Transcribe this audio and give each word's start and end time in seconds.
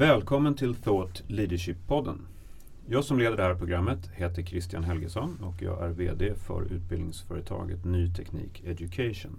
Välkommen 0.00 0.54
till 0.54 0.74
Thought 0.74 1.22
Leadership-podden. 1.28 2.18
Jag 2.86 3.04
som 3.04 3.18
leder 3.18 3.36
det 3.36 3.42
här 3.42 3.54
programmet 3.54 4.10
heter 4.14 4.42
Christian 4.42 4.84
Helgesson 4.84 5.38
och 5.42 5.62
jag 5.62 5.84
är 5.84 5.88
VD 5.88 6.34
för 6.34 6.72
utbildningsföretaget 6.72 7.84
Ny 7.84 8.14
Teknik 8.14 8.62
Education. 8.64 9.38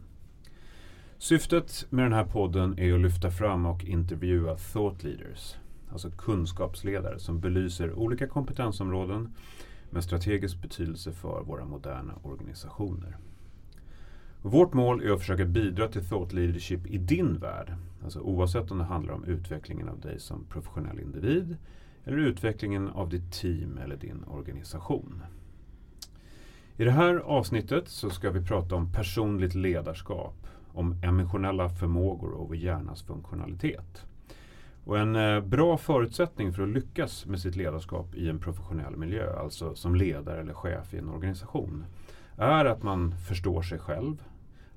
Syftet 1.18 1.86
med 1.90 2.06
den 2.06 2.14
här 2.14 2.26
podden 2.26 2.80
är 2.80 2.94
att 2.94 3.02
lyfta 3.02 3.32
fram 3.32 3.66
och 3.66 3.84
intervjua 3.84 4.56
thought 4.56 5.04
leaders, 5.04 5.56
alltså 5.92 6.12
kunskapsledare 6.12 7.20
som 7.20 7.40
belyser 7.40 7.94
olika 7.94 8.28
kompetensområden 8.28 9.36
med 9.90 10.04
strategisk 10.04 10.62
betydelse 10.62 11.12
för 11.12 11.44
våra 11.44 11.66
moderna 11.66 12.14
organisationer. 12.24 13.18
Vårt 14.44 14.74
mål 14.74 15.04
är 15.04 15.12
att 15.12 15.20
försöka 15.20 15.46
bidra 15.46 15.88
till 15.88 16.06
thought 16.06 16.34
leadership 16.34 16.88
i 16.88 16.98
din 16.98 17.38
värld. 17.38 17.74
Alltså 18.04 18.20
oavsett 18.20 18.72
om 18.72 18.78
det 18.78 18.84
handlar 18.84 19.14
om 19.14 19.24
utvecklingen 19.24 19.90
av 19.90 20.00
dig 20.00 20.20
som 20.20 20.46
professionell 20.46 21.00
individ 21.00 21.58
eller 22.04 22.18
utvecklingen 22.18 22.90
av 22.90 23.10
ditt 23.10 23.32
team 23.32 23.78
eller 23.78 23.96
din 23.96 24.24
organisation. 24.24 25.24
I 26.78 26.84
det 26.84 26.92
här 26.92 27.16
avsnittet 27.16 27.88
så 27.88 28.10
ska 28.10 28.30
vi 28.30 28.46
prata 28.46 28.76
om 28.76 28.92
personligt 28.92 29.56
ledarskap, 29.56 30.48
om 30.74 30.96
emotionella 31.04 31.70
förmågor 31.70 32.32
och 32.32 32.48
vår 32.48 32.56
hjärnas 32.56 33.02
funktionalitet. 33.02 34.06
Och 34.86 35.00
en 35.00 35.16
eh, 35.16 35.42
bra 35.42 35.78
förutsättning 35.78 36.54
för 36.54 36.64
att 36.64 36.70
lyckas 36.70 37.26
med 37.26 37.40
sitt 37.40 37.56
ledarskap 37.56 38.16
i 38.16 38.30
en 38.30 38.40
professionell 38.40 38.98
miljö, 38.98 39.40
alltså 39.40 39.76
som 39.76 39.96
ledare 39.96 40.42
eller 40.42 40.54
chef 40.54 40.94
i 40.94 40.98
en 40.98 41.10
organisation, 41.10 41.86
är 42.38 42.66
att 42.66 42.84
man 42.84 43.16
förstår 43.28 43.62
sig 43.62 43.80
själv, 43.80 44.24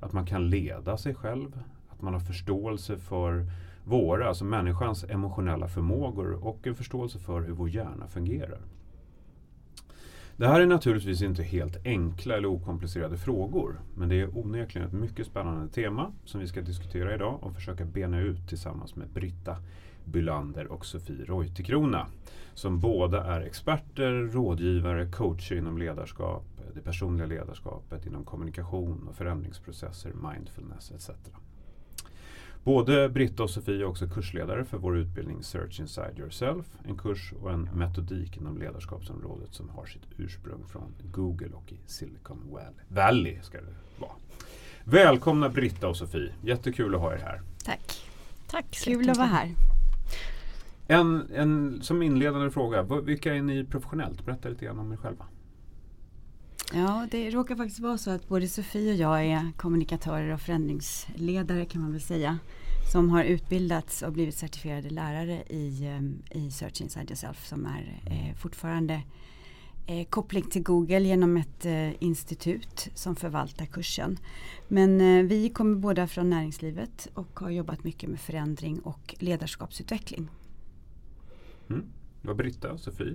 att 0.01 0.13
man 0.13 0.27
kan 0.27 0.51
leda 0.51 0.97
sig 0.97 1.15
själv, 1.15 1.59
att 1.89 2.03
man 2.03 2.13
har 2.13 2.21
förståelse 2.21 2.99
för 2.99 3.47
våra, 3.85 4.29
alltså 4.29 4.45
människans 4.45 5.05
emotionella 5.05 5.69
förmågor 5.69 6.47
och 6.47 6.67
en 6.67 6.75
förståelse 6.75 7.19
för 7.19 7.41
hur 7.41 7.53
vår 7.53 7.69
hjärna 7.69 8.07
fungerar. 8.09 8.61
Det 10.37 10.49
här 10.49 10.61
är 10.61 10.67
naturligtvis 10.67 11.23
inte 11.23 11.43
helt 11.43 11.87
enkla 11.87 12.37
eller 12.37 12.49
okomplicerade 12.49 13.17
frågor, 13.17 13.81
men 13.95 14.09
det 14.09 14.21
är 14.21 14.39
onekligen 14.39 14.89
ett 14.89 14.95
mycket 14.95 15.27
spännande 15.27 15.69
tema 15.69 16.13
som 16.25 16.41
vi 16.41 16.47
ska 16.47 16.61
diskutera 16.63 17.15
idag 17.15 17.39
och 17.43 17.55
försöka 17.55 17.85
bena 17.85 18.21
ut 18.21 18.49
tillsammans 18.49 18.97
med 18.97 19.09
Britta 19.09 19.57
Bylander 20.05 20.67
och 20.67 20.87
Sofie 20.87 21.25
Reuterkrona 21.25 22.07
som 22.55 22.81
båda 22.81 23.25
är 23.25 23.41
experter, 23.41 24.13
rådgivare, 24.13 25.07
coacher 25.07 25.57
inom 25.57 25.79
ledarskap, 25.79 26.45
det 26.75 26.81
personliga 26.81 27.27
ledarskapet 27.27 28.07
inom 28.07 28.25
kommunikation 28.25 29.09
och 29.09 29.17
förändringsprocesser, 29.17 30.13
mindfulness 30.13 30.91
etc. 30.91 31.11
Både 32.65 33.09
Britta 33.09 33.43
och 33.43 33.51
Sofie 33.51 33.81
är 33.81 33.85
också 33.85 34.09
kursledare 34.09 34.65
för 34.65 34.79
vår 34.79 34.97
utbildning 34.99 35.43
Search 35.43 35.81
Inside 35.81 36.19
Yourself, 36.19 36.67
en 36.89 36.99
kurs 36.99 37.33
och 37.43 37.51
en 37.51 37.63
metodik 37.63 38.37
inom 38.37 38.59
ledarskapsområdet 38.59 39.55
som 39.55 39.69
har 39.69 39.87
sitt 39.87 40.03
ursprung 40.17 40.65
från 40.69 40.95
Google 41.13 41.51
och 41.53 41.73
i 41.73 41.79
Silicon 41.87 42.59
Valley. 42.89 43.39
Ska 43.43 43.59
det 43.59 43.75
vara. 43.99 44.13
Välkomna 44.85 45.49
Britta 45.49 45.89
och 45.89 45.97
Sofie, 45.97 46.33
jättekul 46.43 46.95
att 46.95 47.01
ha 47.01 47.13
er 47.13 47.19
här. 47.19 47.41
Tack. 47.65 48.01
Tack. 48.51 48.71
Kul 48.71 49.11
att 49.11 49.17
vara 49.17 49.27
här. 49.27 49.74
En, 50.87 51.31
en, 51.35 51.83
som 51.83 52.03
inledande 52.03 52.51
fråga, 52.51 52.83
vilka 52.83 53.35
är 53.35 53.43
ni 53.43 53.65
professionellt? 53.65 54.25
Berätta 54.25 54.49
lite 54.49 54.65
grann 54.65 54.79
om 54.79 54.93
er 54.93 54.97
själva. 54.97 55.25
Ja, 56.73 57.07
det 57.11 57.31
råkar 57.31 57.57
faktiskt 57.57 57.81
vara 57.81 57.99
så 57.99 58.11
att 58.11 58.29
både 58.29 58.49
Sofie 58.49 58.93
och 58.93 58.99
jag 58.99 59.27
är 59.27 59.53
kommunikatörer 59.57 60.35
och 60.35 60.41
förändringsledare 60.41 61.65
kan 61.65 61.83
man 61.83 61.93
väl 61.93 62.01
säga. 62.01 62.39
Som 62.93 63.11
har 63.11 63.25
utbildats 63.25 64.03
och 64.03 64.13
blivit 64.13 64.35
certifierade 64.35 64.91
lärare 64.91 65.43
i, 65.49 65.87
ehm, 65.87 66.23
i 66.31 66.51
Search 66.51 66.81
Inside 66.81 67.11
Yourself 67.11 67.47
som 67.47 67.67
är 67.67 68.01
eh, 68.07 68.37
fortfarande 68.37 69.03
eh, 69.87 70.07
koppling 70.07 70.43
till 70.43 70.63
Google 70.63 71.01
genom 71.01 71.37
ett 71.37 71.67
eh, 71.67 72.03
institut 72.03 72.89
som 72.95 73.17
förvaltar 73.17 73.67
kursen. 73.67 74.19
Men 74.69 75.01
eh, 75.01 75.25
vi 75.25 75.49
kommer 75.49 75.77
båda 75.77 76.07
från 76.07 76.31
näringslivet 76.31 77.09
och 77.15 77.41
har 77.41 77.51
jobbat 77.51 77.85
mycket 77.85 78.11
med 78.11 78.21
förändring 78.21 78.79
och 78.79 79.15
ledarskapsutveckling. 79.19 80.29
Mm. 81.71 81.85
Vad 82.23 82.37
Britta 82.37 82.73
och 82.73 82.81
Sofie? 82.81 83.15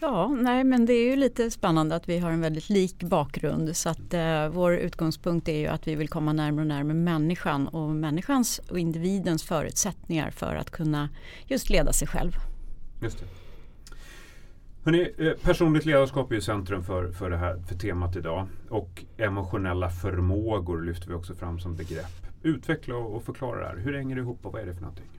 Ja, 0.00 0.28
nej 0.28 0.64
men 0.64 0.86
det 0.86 0.92
är 0.92 1.10
ju 1.10 1.16
lite 1.16 1.50
spännande 1.50 1.96
att 1.96 2.08
vi 2.08 2.18
har 2.18 2.30
en 2.30 2.40
väldigt 2.40 2.68
lik 2.68 3.02
bakgrund 3.02 3.76
så 3.76 3.88
att 3.88 4.14
eh, 4.14 4.48
vår 4.48 4.74
utgångspunkt 4.74 5.48
är 5.48 5.58
ju 5.58 5.66
att 5.66 5.88
vi 5.88 5.94
vill 5.94 6.08
komma 6.08 6.32
närmare 6.32 6.60
och 6.60 6.66
närmare 6.66 6.94
människan 6.94 7.68
och 7.68 7.90
människans 7.90 8.58
och 8.58 8.78
individens 8.78 9.42
förutsättningar 9.42 10.30
för 10.30 10.56
att 10.56 10.70
kunna 10.70 11.08
just 11.46 11.70
leda 11.70 11.92
sig 11.92 12.08
själv. 12.08 12.32
Just 13.02 13.18
det. 13.18 13.26
Hörrni, 14.84 15.14
eh, 15.18 15.32
personligt 15.42 15.86
ledarskap 15.86 16.30
är 16.30 16.34
ju 16.34 16.40
centrum 16.40 16.84
för, 16.84 17.12
för, 17.12 17.30
det 17.30 17.36
här, 17.36 17.58
för 17.58 17.74
temat 17.74 18.16
idag 18.16 18.46
och 18.68 19.04
emotionella 19.16 19.90
förmågor 19.90 20.82
lyfter 20.82 21.08
vi 21.08 21.14
också 21.14 21.34
fram 21.34 21.58
som 21.58 21.76
begrepp. 21.76 22.26
Utveckla 22.42 22.96
och 22.96 23.24
förklara 23.24 23.60
det 23.60 23.66
här. 23.66 23.76
Hur 23.76 23.96
hänger 23.96 24.16
det 24.16 24.22
ihop 24.22 24.46
och 24.46 24.52
vad 24.52 24.62
är 24.62 24.66
det 24.66 24.74
för 24.74 24.80
någonting? 24.80 25.10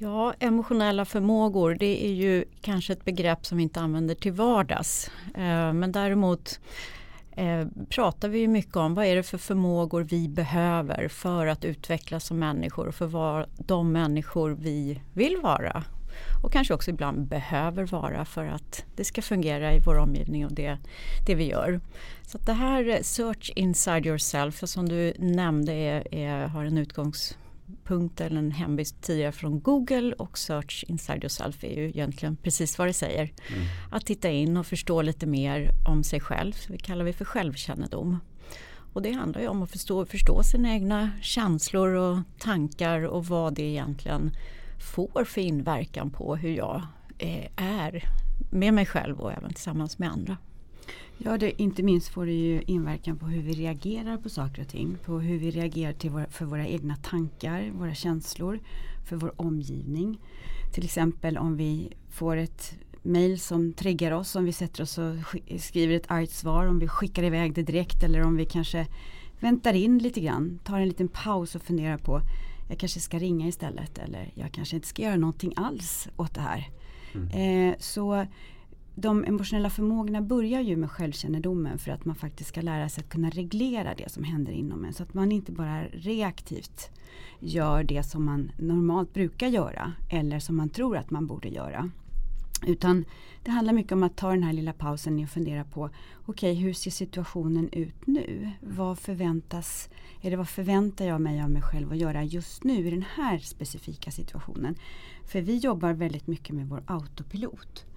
Ja, 0.00 0.34
emotionella 0.38 1.04
förmågor 1.04 1.74
det 1.74 2.06
är 2.06 2.12
ju 2.12 2.44
kanske 2.60 2.92
ett 2.92 3.04
begrepp 3.04 3.46
som 3.46 3.56
vi 3.56 3.62
inte 3.62 3.80
använder 3.80 4.14
till 4.14 4.32
vardags. 4.32 5.10
Eh, 5.34 5.72
men 5.72 5.92
däremot 5.92 6.60
eh, 7.36 7.66
pratar 7.88 8.28
vi 8.28 8.48
mycket 8.48 8.76
om 8.76 8.94
vad 8.94 9.06
är 9.06 9.16
det 9.16 9.22
för 9.22 9.38
förmågor 9.38 10.02
vi 10.02 10.28
behöver 10.28 11.08
för 11.08 11.46
att 11.46 11.64
utvecklas 11.64 12.24
som 12.24 12.38
människor 12.38 12.88
och 12.88 12.94
för 12.94 13.06
vara 13.06 13.46
de 13.56 13.92
människor 13.92 14.50
vi 14.50 15.00
vill 15.14 15.36
vara. 15.42 15.84
Och 16.44 16.52
kanske 16.52 16.74
också 16.74 16.90
ibland 16.90 17.28
behöver 17.28 17.86
vara 17.86 18.24
för 18.24 18.46
att 18.46 18.84
det 18.96 19.04
ska 19.04 19.22
fungera 19.22 19.74
i 19.74 19.80
vår 19.86 19.98
omgivning 19.98 20.46
och 20.46 20.52
det, 20.52 20.78
det 21.26 21.34
vi 21.34 21.44
gör. 21.44 21.80
Så 22.22 22.38
det 22.38 22.52
här 22.52 22.88
eh, 22.88 23.00
Search 23.02 23.52
Inside 23.56 24.06
Yourself 24.06 24.68
som 24.68 24.88
du 24.88 25.12
nämnde 25.18 25.72
är, 25.72 26.14
är, 26.14 26.46
har 26.46 26.64
en 26.64 26.78
utgångspunkt 26.78 27.47
punkt 27.84 28.20
eller 28.20 28.38
en 28.38 28.50
hemvist 28.50 29.02
tidigare 29.02 29.32
från 29.32 29.60
Google 29.60 30.12
och 30.12 30.38
Search 30.38 30.84
Inside 30.88 31.24
Yourself 31.24 31.64
är 31.64 31.76
ju 31.76 31.88
egentligen 31.88 32.36
precis 32.36 32.78
vad 32.78 32.88
det 32.88 32.92
säger. 32.92 33.22
Mm. 33.22 33.64
Att 33.90 34.06
titta 34.06 34.30
in 34.30 34.56
och 34.56 34.66
förstå 34.66 35.02
lite 35.02 35.26
mer 35.26 35.70
om 35.88 36.04
sig 36.04 36.20
själv, 36.20 36.54
det 36.68 36.78
kallar 36.78 37.04
vi 37.04 37.12
för 37.12 37.24
självkännedom. 37.24 38.18
Och 38.92 39.02
det 39.02 39.12
handlar 39.12 39.40
ju 39.40 39.48
om 39.48 39.62
att 39.62 39.70
förstå, 39.70 40.06
förstå 40.06 40.42
sina 40.42 40.72
egna 40.72 41.10
känslor 41.22 41.88
och 41.88 42.18
tankar 42.38 43.02
och 43.06 43.26
vad 43.26 43.54
det 43.54 43.62
egentligen 43.62 44.30
får 44.94 45.24
för 45.24 45.40
inverkan 45.40 46.10
på 46.10 46.36
hur 46.36 46.50
jag 46.50 46.82
eh, 47.18 47.46
är 47.56 48.04
med 48.50 48.74
mig 48.74 48.86
själv 48.86 49.20
och 49.20 49.32
även 49.32 49.52
tillsammans 49.52 49.98
med 49.98 50.10
andra. 50.10 50.36
Ja, 51.18 51.38
det, 51.38 51.62
inte 51.62 51.82
minst 51.82 52.08
får 52.08 52.26
det 52.26 52.32
ju 52.32 52.62
inverkan 52.66 53.18
på 53.18 53.26
hur 53.26 53.42
vi 53.42 53.52
reagerar 53.52 54.16
på 54.16 54.28
saker 54.28 54.62
och 54.62 54.68
ting. 54.68 54.96
På 55.04 55.18
hur 55.18 55.38
vi 55.38 55.50
reagerar 55.50 55.92
till 55.92 56.10
våra, 56.10 56.26
för 56.26 56.44
våra 56.44 56.66
egna 56.66 56.96
tankar, 56.96 57.70
våra 57.72 57.94
känslor, 57.94 58.60
för 59.08 59.16
vår 59.16 59.32
omgivning. 59.36 60.18
Till 60.74 60.84
exempel 60.84 61.38
om 61.38 61.56
vi 61.56 61.92
får 62.10 62.36
ett 62.36 62.74
mail 63.02 63.40
som 63.40 63.72
triggar 63.72 64.12
oss, 64.12 64.36
om 64.36 64.44
vi 64.44 64.52
sätter 64.52 64.82
oss 64.82 64.98
och 64.98 65.14
skriver 65.60 65.94
ett 65.94 66.10
argt 66.10 66.30
svar, 66.30 66.66
om 66.66 66.78
vi 66.78 66.88
skickar 66.88 67.22
iväg 67.22 67.54
det 67.54 67.62
direkt 67.62 68.02
eller 68.02 68.22
om 68.22 68.36
vi 68.36 68.44
kanske 68.44 68.86
väntar 69.40 69.74
in 69.74 69.98
lite 69.98 70.20
grann, 70.20 70.58
tar 70.64 70.80
en 70.80 70.88
liten 70.88 71.08
paus 71.08 71.54
och 71.54 71.62
funderar 71.62 71.98
på 71.98 72.20
jag 72.68 72.78
kanske 72.78 73.00
ska 73.00 73.18
ringa 73.18 73.48
istället 73.48 73.98
eller 73.98 74.30
jag 74.34 74.52
kanske 74.52 74.76
inte 74.76 74.88
ska 74.88 75.02
göra 75.02 75.16
någonting 75.16 75.52
alls 75.56 76.08
åt 76.16 76.34
det 76.34 76.40
här. 76.40 76.68
Mm. 77.14 77.70
Eh, 77.70 77.76
så 77.78 78.26
de 79.00 79.24
emotionella 79.24 79.70
förmågorna 79.70 80.22
börjar 80.22 80.60
ju 80.60 80.76
med 80.76 80.90
självkännedomen 80.90 81.78
för 81.78 81.90
att 81.90 82.04
man 82.04 82.16
faktiskt 82.16 82.48
ska 82.48 82.60
lära 82.60 82.88
sig 82.88 83.04
att 83.04 83.10
kunna 83.10 83.30
reglera 83.30 83.94
det 83.94 84.12
som 84.12 84.24
händer 84.24 84.52
inom 84.52 84.84
en. 84.84 84.92
Så 84.92 85.02
att 85.02 85.14
man 85.14 85.32
inte 85.32 85.52
bara 85.52 85.84
reaktivt 85.84 86.90
gör 87.40 87.82
det 87.82 88.02
som 88.02 88.24
man 88.24 88.52
normalt 88.58 89.14
brukar 89.14 89.48
göra 89.48 89.92
eller 90.10 90.38
som 90.38 90.56
man 90.56 90.68
tror 90.68 90.96
att 90.96 91.10
man 91.10 91.26
borde 91.26 91.48
göra. 91.48 91.90
Utan 92.66 93.04
det 93.44 93.50
handlar 93.50 93.72
mycket 93.72 93.92
om 93.92 94.02
att 94.02 94.16
ta 94.16 94.30
den 94.30 94.42
här 94.42 94.52
lilla 94.52 94.72
pausen 94.72 95.22
och 95.22 95.30
fundera 95.30 95.64
på 95.64 95.90
okej 96.26 96.52
okay, 96.52 96.54
hur 96.54 96.72
ser 96.72 96.90
situationen 96.90 97.68
ut 97.72 98.06
nu? 98.06 98.50
Vad 98.60 98.98
förväntas, 98.98 99.88
eller 100.20 100.36
vad 100.36 100.48
förväntar 100.48 101.04
jag 101.04 101.20
mig 101.20 101.42
av 101.42 101.50
mig 101.50 101.62
själv 101.62 101.92
att 101.92 101.98
göra 101.98 102.24
just 102.24 102.64
nu 102.64 102.86
i 102.86 102.90
den 102.90 103.04
här 103.14 103.38
specifika 103.38 104.10
situationen? 104.10 104.74
För 105.24 105.40
vi 105.40 105.56
jobbar 105.56 105.92
väldigt 105.92 106.26
mycket 106.26 106.54
med 106.54 106.68
vår 106.68 106.82
autopilot. 106.86 107.87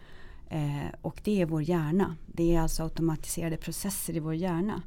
Eh, 0.52 0.88
och 1.02 1.22
det 1.24 1.42
är 1.42 1.46
vår 1.46 1.62
hjärna. 1.62 2.16
Det 2.28 2.56
är 2.56 2.62
alltså 2.62 2.84
automatiserade 2.84 3.58
processer 3.58 4.16
i 4.16 4.20
vår 4.20 4.36
hjärna. 4.36 4.82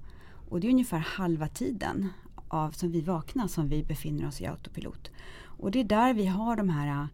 Och 0.48 0.60
det 0.60 0.66
är 0.66 0.70
ungefär 0.70 0.98
halva 0.98 1.48
tiden 1.48 2.08
av 2.48 2.70
som 2.70 2.90
vi 2.90 3.00
vaknar 3.00 3.48
som 3.48 3.68
vi 3.68 3.84
befinner 3.84 4.28
oss 4.28 4.40
i 4.40 4.46
autopilot. 4.46 5.10
Och 5.42 5.70
det 5.70 5.80
är 5.80 5.84
där 5.84 6.14
vi 6.14 6.26
har 6.26 6.56
de 6.56 6.68
här 6.68 6.88
eh, 6.88 7.06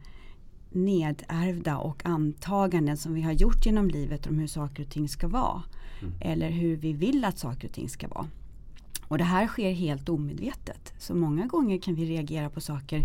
nedärvda 0.70 1.78
och 1.78 2.06
antaganden 2.06 2.96
som 2.96 3.14
vi 3.14 3.22
har 3.22 3.32
gjort 3.32 3.66
genom 3.66 3.88
livet 3.88 4.26
om 4.26 4.38
hur 4.38 4.46
saker 4.46 4.82
och 4.82 4.90
ting 4.90 5.08
ska 5.08 5.28
vara. 5.28 5.62
Mm. 6.00 6.14
Eller 6.20 6.50
hur 6.50 6.76
vi 6.76 6.92
vill 6.92 7.24
att 7.24 7.38
saker 7.38 7.68
och 7.68 7.74
ting 7.74 7.88
ska 7.88 8.08
vara. 8.08 8.26
Och 9.10 9.18
det 9.18 9.24
här 9.24 9.46
sker 9.46 9.72
helt 9.72 10.08
omedvetet. 10.08 10.94
Så 10.98 11.14
många 11.14 11.46
gånger 11.46 11.78
kan 11.78 11.94
vi 11.94 12.04
reagera 12.04 12.50
på 12.50 12.60
saker 12.60 13.02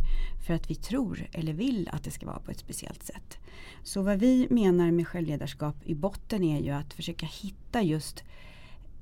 för 0.47 0.53
att 0.53 0.69
vi 0.69 0.75
tror 0.75 1.27
eller 1.31 1.53
vill 1.53 1.89
att 1.91 2.03
det 2.03 2.11
ska 2.11 2.25
vara 2.25 2.39
på 2.39 2.51
ett 2.51 2.59
speciellt 2.59 3.03
sätt. 3.03 3.37
Så 3.83 4.01
vad 4.01 4.19
vi 4.19 4.47
menar 4.49 4.91
med 4.91 5.07
självledarskap 5.07 5.75
i 5.83 5.95
botten 5.95 6.43
är 6.43 6.59
ju 6.61 6.71
att 6.71 6.93
försöka 6.93 7.25
hitta 7.25 7.81
just 7.81 8.23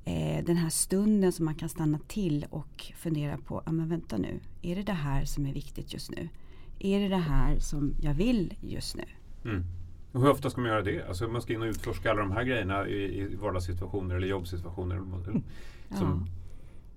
eh, 0.04 0.44
den 0.44 0.56
här 0.56 0.68
stunden 0.68 1.32
som 1.32 1.44
man 1.44 1.54
kan 1.54 1.68
stanna 1.68 1.98
till 2.08 2.46
och 2.50 2.92
fundera 2.96 3.38
på, 3.38 3.62
ja 3.66 3.72
men 3.72 3.88
vänta 3.88 4.16
nu, 4.16 4.40
är 4.62 4.76
det 4.76 4.82
det 4.82 4.92
här 4.92 5.24
som 5.24 5.46
är 5.46 5.52
viktigt 5.52 5.92
just 5.92 6.10
nu? 6.10 6.28
Är 6.78 7.00
det 7.00 7.08
det 7.08 7.16
här 7.16 7.58
som 7.58 7.94
jag 8.02 8.14
vill 8.14 8.54
just 8.60 8.96
nu? 8.96 9.04
Mm. 9.44 9.64
Och 10.12 10.20
hur 10.20 10.30
ofta 10.30 10.50
ska 10.50 10.60
man 10.60 10.70
göra 10.70 10.82
det? 10.82 11.08
Alltså 11.08 11.28
man 11.28 11.42
ska 11.42 11.52
in 11.52 11.62
och 11.62 11.68
utforska 11.68 12.10
alla 12.10 12.20
de 12.20 12.30
här 12.30 12.44
grejerna 12.44 12.88
i, 12.88 13.20
i 13.20 13.36
vardagssituationer 13.36 14.14
eller 14.14 14.26
jobbsituationer. 14.26 14.96
Som, 15.90 16.26
ja. 16.26 16.26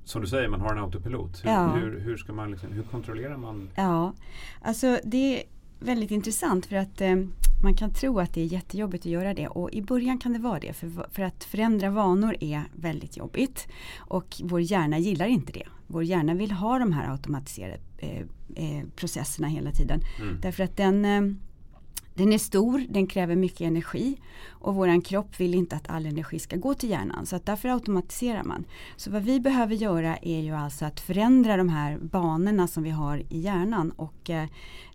Som 0.07 0.21
du 0.21 0.27
säger, 0.27 0.47
man 0.47 0.61
har 0.61 0.71
en 0.71 0.77
autopilot. 0.77 1.45
Hur, 1.45 1.49
ja. 1.49 1.67
hur, 1.67 1.99
hur, 1.99 2.17
ska 2.17 2.33
man 2.33 2.51
liksom, 2.51 2.71
hur 2.71 2.83
kontrollerar 2.83 3.37
man? 3.37 3.69
Ja, 3.75 4.13
alltså 4.61 4.99
det 5.03 5.39
är 5.39 5.43
väldigt 5.79 6.11
intressant 6.11 6.65
för 6.65 6.75
att 6.75 7.01
eh, 7.01 7.15
man 7.63 7.73
kan 7.73 7.93
tro 7.93 8.19
att 8.19 8.33
det 8.33 8.41
är 8.41 8.45
jättejobbigt 8.45 9.05
att 9.05 9.11
göra 9.11 9.33
det 9.33 9.47
och 9.47 9.71
i 9.71 9.81
början 9.81 10.19
kan 10.19 10.33
det 10.33 10.39
vara 10.39 10.59
det 10.59 10.73
för, 10.73 11.07
för 11.11 11.23
att 11.23 11.43
förändra 11.43 11.89
vanor 11.89 12.35
är 12.39 12.63
väldigt 12.75 13.17
jobbigt 13.17 13.67
och 13.97 14.35
vår 14.43 14.61
hjärna 14.61 14.99
gillar 14.99 15.27
inte 15.27 15.53
det. 15.53 15.67
Vår 15.87 16.03
hjärna 16.03 16.33
vill 16.33 16.51
ha 16.51 16.79
de 16.79 16.93
här 16.93 17.11
automatiserade 17.11 17.79
eh, 17.97 18.21
eh, 18.55 18.83
processerna 18.95 19.47
hela 19.47 19.71
tiden. 19.71 20.01
Mm. 20.21 20.41
Därför 20.41 20.63
att 20.63 20.77
den 20.77 21.05
eh, 21.05 21.21
den 22.17 22.33
är 22.33 22.37
stor, 22.37 22.85
den 22.89 23.07
kräver 23.07 23.35
mycket 23.35 23.61
energi 23.61 24.17
och 24.49 24.75
våran 24.75 25.01
kropp 25.01 25.39
vill 25.39 25.53
inte 25.53 25.75
att 25.75 25.89
all 25.89 26.05
energi 26.05 26.39
ska 26.39 26.55
gå 26.55 26.73
till 26.73 26.89
hjärnan 26.89 27.25
så 27.25 27.35
att 27.35 27.45
därför 27.45 27.69
automatiserar 27.69 28.43
man. 28.43 28.65
Så 28.95 29.11
vad 29.11 29.23
vi 29.23 29.39
behöver 29.39 29.75
göra 29.75 30.17
är 30.17 30.39
ju 30.39 30.55
alltså 30.55 30.85
att 30.85 30.99
förändra 30.99 31.57
de 31.57 31.69
här 31.69 31.97
banorna 31.97 32.67
som 32.67 32.83
vi 32.83 32.89
har 32.89 33.23
i 33.29 33.39
hjärnan 33.39 33.91
och 33.91 34.29
eh, 34.29 34.47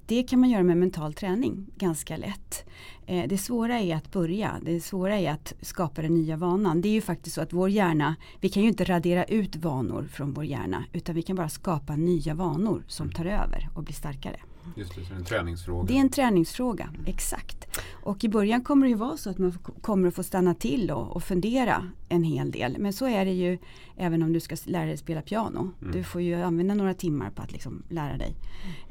det 0.07 0.23
kan 0.23 0.41
man 0.41 0.51
göra 0.51 0.63
med 0.63 0.77
mental 0.77 1.15
träning 1.15 1.67
ganska 1.77 2.17
lätt. 2.17 2.65
Eh, 3.07 3.29
det 3.29 3.39
svåra 3.39 3.81
är 3.81 3.97
att 3.97 4.13
börja, 4.13 4.61
det 4.63 4.81
svåra 4.81 5.19
är 5.19 5.31
att 5.31 5.53
skapa 5.61 6.03
den 6.03 6.15
nya 6.15 6.37
vanan. 6.37 6.81
Det 6.81 6.89
är 6.89 6.93
ju 6.93 7.01
faktiskt 7.01 7.35
så 7.35 7.41
att 7.41 7.53
vår 7.53 7.71
hjärna, 7.71 8.17
vi 8.41 8.49
kan 8.49 8.63
ju 8.63 8.69
inte 8.69 8.85
radera 8.85 9.25
ut 9.25 9.57
vanor 9.57 10.09
från 10.13 10.35
vår 10.35 10.45
hjärna 10.45 10.85
utan 10.93 11.15
vi 11.15 11.23
kan 11.23 11.37
bara 11.37 11.49
skapa 11.49 11.97
nya 11.97 12.35
vanor 12.35 12.85
som 12.87 13.13
tar 13.13 13.25
över 13.25 13.69
och 13.75 13.83
blir 13.83 13.95
starkare. 13.95 14.41
Just 14.77 14.95
det, 14.95 15.05
så 15.05 15.09
det 15.09 15.15
är 15.15 15.19
en 15.19 15.25
träningsfråga. 15.25 15.87
Det 15.87 15.97
är 15.97 16.01
en 16.01 16.09
träningsfråga, 16.09 16.85
mm. 16.85 17.07
exakt. 17.07 17.79
Och 18.03 18.25
i 18.25 18.29
början 18.29 18.65
kommer 18.65 18.87
det 18.87 18.91
ju 18.91 18.97
vara 18.97 19.17
så 19.17 19.31
att 19.31 19.39
man 19.39 19.59
kommer 19.81 20.09
att 20.09 20.15
få 20.15 20.23
stanna 20.23 20.55
till 20.55 20.91
och, 20.91 21.17
och 21.17 21.25
fundera 21.25 21.89
en 22.09 22.25
hel 22.25 22.51
del. 22.51 22.77
Men 22.79 22.93
så 22.93 23.07
är 23.07 23.25
det 23.25 23.33
ju 23.33 23.59
även 23.97 24.23
om 24.23 24.33
du 24.33 24.41
ska 24.41 24.57
lära 24.65 24.87
dig 24.87 24.97
spela 24.97 25.23
piano. 25.23 25.71
Mm. 25.81 25.93
Du 25.93 26.05
får 26.05 26.21
ju 26.21 26.35
använda 26.35 26.75
några 26.75 26.95
timmar 26.95 27.31
på 27.31 27.43
att 27.43 27.53
liksom 27.53 27.83
lära 27.89 28.17
dig. 28.17 28.35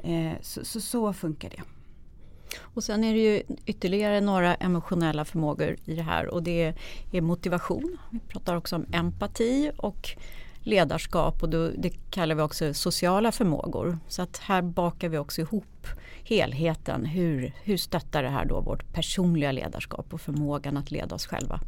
Eh, 0.02 0.32
så, 0.42 0.64
så, 0.64 0.80
så 0.80 1.12
funkar 1.12 1.50
det. 1.50 1.62
Och 2.60 2.84
sen 2.84 3.04
är 3.04 3.14
det 3.14 3.20
ju 3.20 3.42
ytterligare 3.66 4.20
några 4.20 4.54
emotionella 4.54 5.24
förmågor 5.24 5.76
i 5.84 5.94
det 5.94 6.02
här 6.02 6.26
och 6.34 6.42
det 6.42 6.74
är 7.12 7.20
motivation. 7.20 7.98
Vi 8.10 8.18
pratar 8.18 8.56
också 8.56 8.76
om 8.76 8.86
empati 8.92 9.70
och 9.76 10.16
ledarskap 10.62 11.42
och 11.42 11.48
då, 11.48 11.70
det 11.78 11.90
kallar 12.10 12.34
vi 12.34 12.42
också 12.42 12.74
sociala 12.74 13.32
förmågor. 13.32 13.98
Så 14.08 14.22
att 14.22 14.38
här 14.38 14.62
bakar 14.62 15.08
vi 15.08 15.18
också 15.18 15.40
ihop 15.40 15.86
helheten. 16.24 17.04
Hur, 17.04 17.52
hur 17.62 17.76
stöttar 17.76 18.22
det 18.22 18.28
här 18.28 18.44
då 18.44 18.60
vårt 18.60 18.92
personliga 18.92 19.52
ledarskap 19.52 20.14
och 20.14 20.20
förmågan 20.20 20.76
att 20.76 20.90
leda 20.90 21.14
oss 21.14 21.26
själva? 21.26 21.60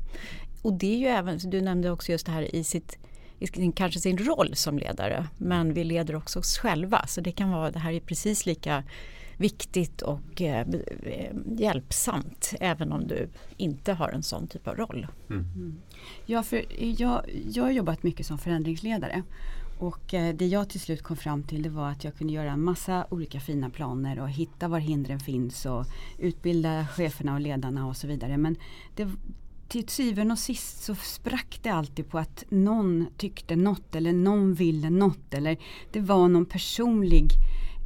Och 0.63 0.73
det 0.73 0.95
är 0.95 0.99
ju 0.99 1.07
även, 1.07 1.39
du 1.45 1.61
nämnde 1.61 1.91
också 1.91 2.13
just 2.13 2.27
det 2.27 2.33
här 2.33 2.55
i 2.55 2.65
sitt 2.65 2.99
i 3.39 3.47
sin, 3.47 3.73
kanske 3.73 4.01
sin 4.01 4.19
roll 4.19 4.51
som 4.55 4.79
ledare 4.79 5.27
men 5.39 5.75
vi 5.75 5.85
leder 5.85 6.17
också 6.17 6.39
oss 6.39 6.59
själva 6.59 7.07
så 7.07 7.21
det 7.21 7.33
kan 7.33 7.51
vara, 7.51 7.71
det 7.71 7.79
här 7.79 7.93
är 7.93 8.01
precis 8.01 8.47
lika 8.47 8.85
viktigt 9.37 10.03
och 10.03 10.43
eh, 10.43 10.69
eh, 11.03 11.37
hjälpsamt 11.57 12.55
även 12.61 12.93
om 12.93 13.07
du 13.07 13.29
inte 13.57 13.93
har 13.93 14.09
en 14.09 14.23
sån 14.23 14.47
typ 14.47 14.69
av 14.69 14.77
roll. 14.77 15.07
Mm. 15.31 15.45
Mm. 15.55 15.77
Ja, 16.27 16.43
för 16.43 16.65
jag, 17.01 17.23
jag 17.53 17.65
har 17.65 17.71
jobbat 17.71 18.03
mycket 18.03 18.27
som 18.27 18.39
förändringsledare 18.39 19.23
och 19.79 20.15
eh, 20.15 20.35
det 20.35 20.47
jag 20.47 20.69
till 20.69 20.81
slut 20.81 21.03
kom 21.03 21.17
fram 21.17 21.43
till 21.43 21.63
det 21.63 21.69
var 21.69 21.91
att 21.91 22.05
jag 22.05 22.15
kunde 22.15 22.33
göra 22.33 22.51
en 22.51 22.65
massa 22.65 23.07
olika 23.11 23.41
fina 23.41 23.71
planer 23.71 24.21
och 24.21 24.31
hitta 24.31 24.69
var 24.69 24.79
hindren 24.79 25.21
finns 25.21 25.67
och 25.67 25.87
utbilda 26.19 26.87
cheferna 26.87 27.35
och 27.35 27.41
ledarna 27.41 27.87
och 27.87 27.97
så 27.97 28.07
vidare. 28.07 28.37
Men 28.37 28.57
det, 28.95 29.09
till 29.69 29.89
syvende 29.89 30.33
och 30.33 30.39
sist 30.39 30.83
så 30.83 30.95
sprack 30.95 31.61
det 31.63 31.71
alltid 31.71 32.09
på 32.11 32.19
att 32.19 32.45
någon 32.49 33.07
tyckte 33.17 33.57
något 33.57 33.95
eller 33.95 34.13
någon 34.13 34.55
ville 34.55 34.91
något 34.91 35.35
eller 35.35 35.57
det 35.93 36.01
var 36.01 36.29
någon 36.29 36.47
personlig 36.47 37.29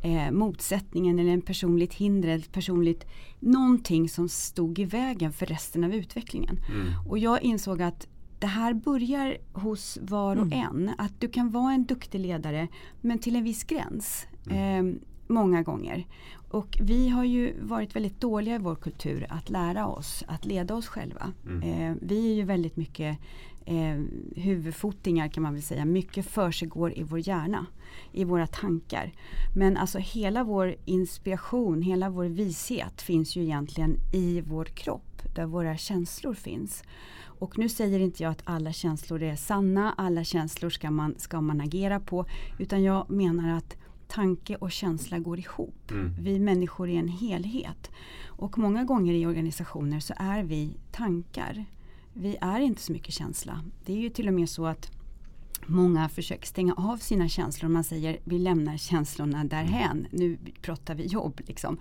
eh, 0.03 0.31
motsättningen 0.31 1.19
eller 1.19 1.33
en 1.33 1.43
personligt 1.43 1.95
hinder, 1.95 2.29
ett 2.29 2.53
personligt 2.53 3.07
någonting 3.41 4.09
som 4.09 4.29
stod 4.29 4.79
i 4.79 4.85
vägen 4.85 5.33
för 5.33 5.47
resten 5.47 5.85
av 5.85 5.95
utvecklingen. 5.95 6.59
Mm. 6.69 7.09
Och 7.09 7.19
jag 7.19 7.43
insåg 7.43 7.83
att 7.83 8.07
det 8.39 8.47
här 8.47 8.75
börjar 8.75 9.37
hos 9.53 9.99
var 10.03 10.37
och 10.37 10.47
mm. 10.47 10.59
en. 10.59 10.91
Att 10.99 11.21
du 11.21 11.29
kan 11.29 11.51
vara 11.51 11.73
en 11.73 11.85
duktig 11.85 12.21
ledare 12.21 12.69
men 13.01 13.19
till 13.19 13.37
en 13.37 13.45
viss 13.45 13.65
gräns. 13.65 14.27
Mm. 14.51 14.89
Eh, 14.89 15.01
många 15.27 15.63
gånger. 15.63 16.07
Och 16.51 16.79
vi 16.81 17.09
har 17.09 17.25
ju 17.25 17.55
varit 17.61 17.97
väldigt 17.97 18.21
dåliga 18.21 18.55
i 18.55 18.59
vår 18.59 18.75
kultur 18.75 19.27
att 19.29 19.51
lära 19.51 19.87
oss 19.87 20.25
att 20.29 20.45
leda 20.45 20.75
oss 20.75 20.87
själva. 20.87 21.33
Mm. 21.47 21.63
Eh, 21.63 21.97
vi 22.03 22.31
är 22.31 22.35
ju 22.35 22.43
väldigt 22.43 22.77
mycket 22.77 23.19
eh, 23.69 24.03
huvudfotingar 24.37 25.29
kan 25.29 25.43
man 25.43 25.53
väl 25.53 25.63
säga. 25.63 25.85
Mycket 25.85 26.27
försiggår 26.27 26.99
i 26.99 27.03
vår 27.03 27.29
hjärna, 27.29 27.67
i 28.13 28.25
våra 28.25 28.47
tankar. 28.47 29.13
Men 29.55 29.77
alltså 29.77 29.99
hela 29.99 30.45
vår 30.45 30.77
inspiration, 30.85 31.83
hela 31.83 32.11
vår 32.11 32.25
vishet 32.25 33.03
finns 33.03 33.37
ju 33.37 33.43
egentligen 33.43 33.97
i 34.13 34.41
vår 34.41 34.65
kropp, 34.65 35.23
där 35.35 35.47
våra 35.47 35.77
känslor 35.77 36.35
finns. 36.35 36.83
Och 37.21 37.59
nu 37.59 37.69
säger 37.69 38.01
inte 38.01 38.23
jag 38.23 38.31
att 38.31 38.43
alla 38.45 38.73
känslor 38.73 39.23
är 39.23 39.37
sanna, 39.37 39.95
alla 39.97 40.25
känslor 40.25 40.71
ska 40.71 40.91
man, 40.91 41.15
ska 41.19 41.41
man 41.41 41.61
agera 41.61 42.01
på. 42.01 42.27
Utan 42.59 42.83
jag 42.83 43.11
menar 43.11 43.57
att 43.57 43.77
tanke 44.07 44.57
och 44.57 44.73
känsla 44.73 45.19
går 45.19 45.39
ihop. 45.39 45.91
Mm. 45.91 46.15
Vi 46.21 46.39
människor 46.39 46.89
är 46.89 46.99
en 46.99 47.09
helhet. 47.09 47.91
Och 48.27 48.59
många 48.59 48.85
gånger 48.85 49.15
i 49.15 49.27
organisationer 49.27 50.01
så 50.01 50.15
är 50.17 50.43
vi 50.43 50.77
tankar 50.93 51.65
vi 52.21 52.37
är 52.41 52.61
inte 52.61 52.83
så 52.83 52.93
mycket 52.93 53.15
känsla. 53.15 53.65
Det 53.85 53.93
är 53.93 53.97
ju 53.97 54.09
till 54.09 54.29
och 54.29 54.35
med 54.35 54.49
så 54.49 54.67
att 54.67 54.91
många 55.67 56.09
försöker 56.09 56.47
stänga 56.47 56.75
av 56.75 56.97
sina 56.97 57.29
känslor. 57.29 57.69
Man 57.69 57.85
säger 57.85 58.19
vi 58.25 58.39
lämnar 58.39 58.77
känslorna 58.77 59.45
därhän. 59.45 60.07
Nu 60.11 60.39
pratar 60.63 60.95
vi 60.95 61.07
jobb. 61.07 61.41
Liksom. 61.47 61.79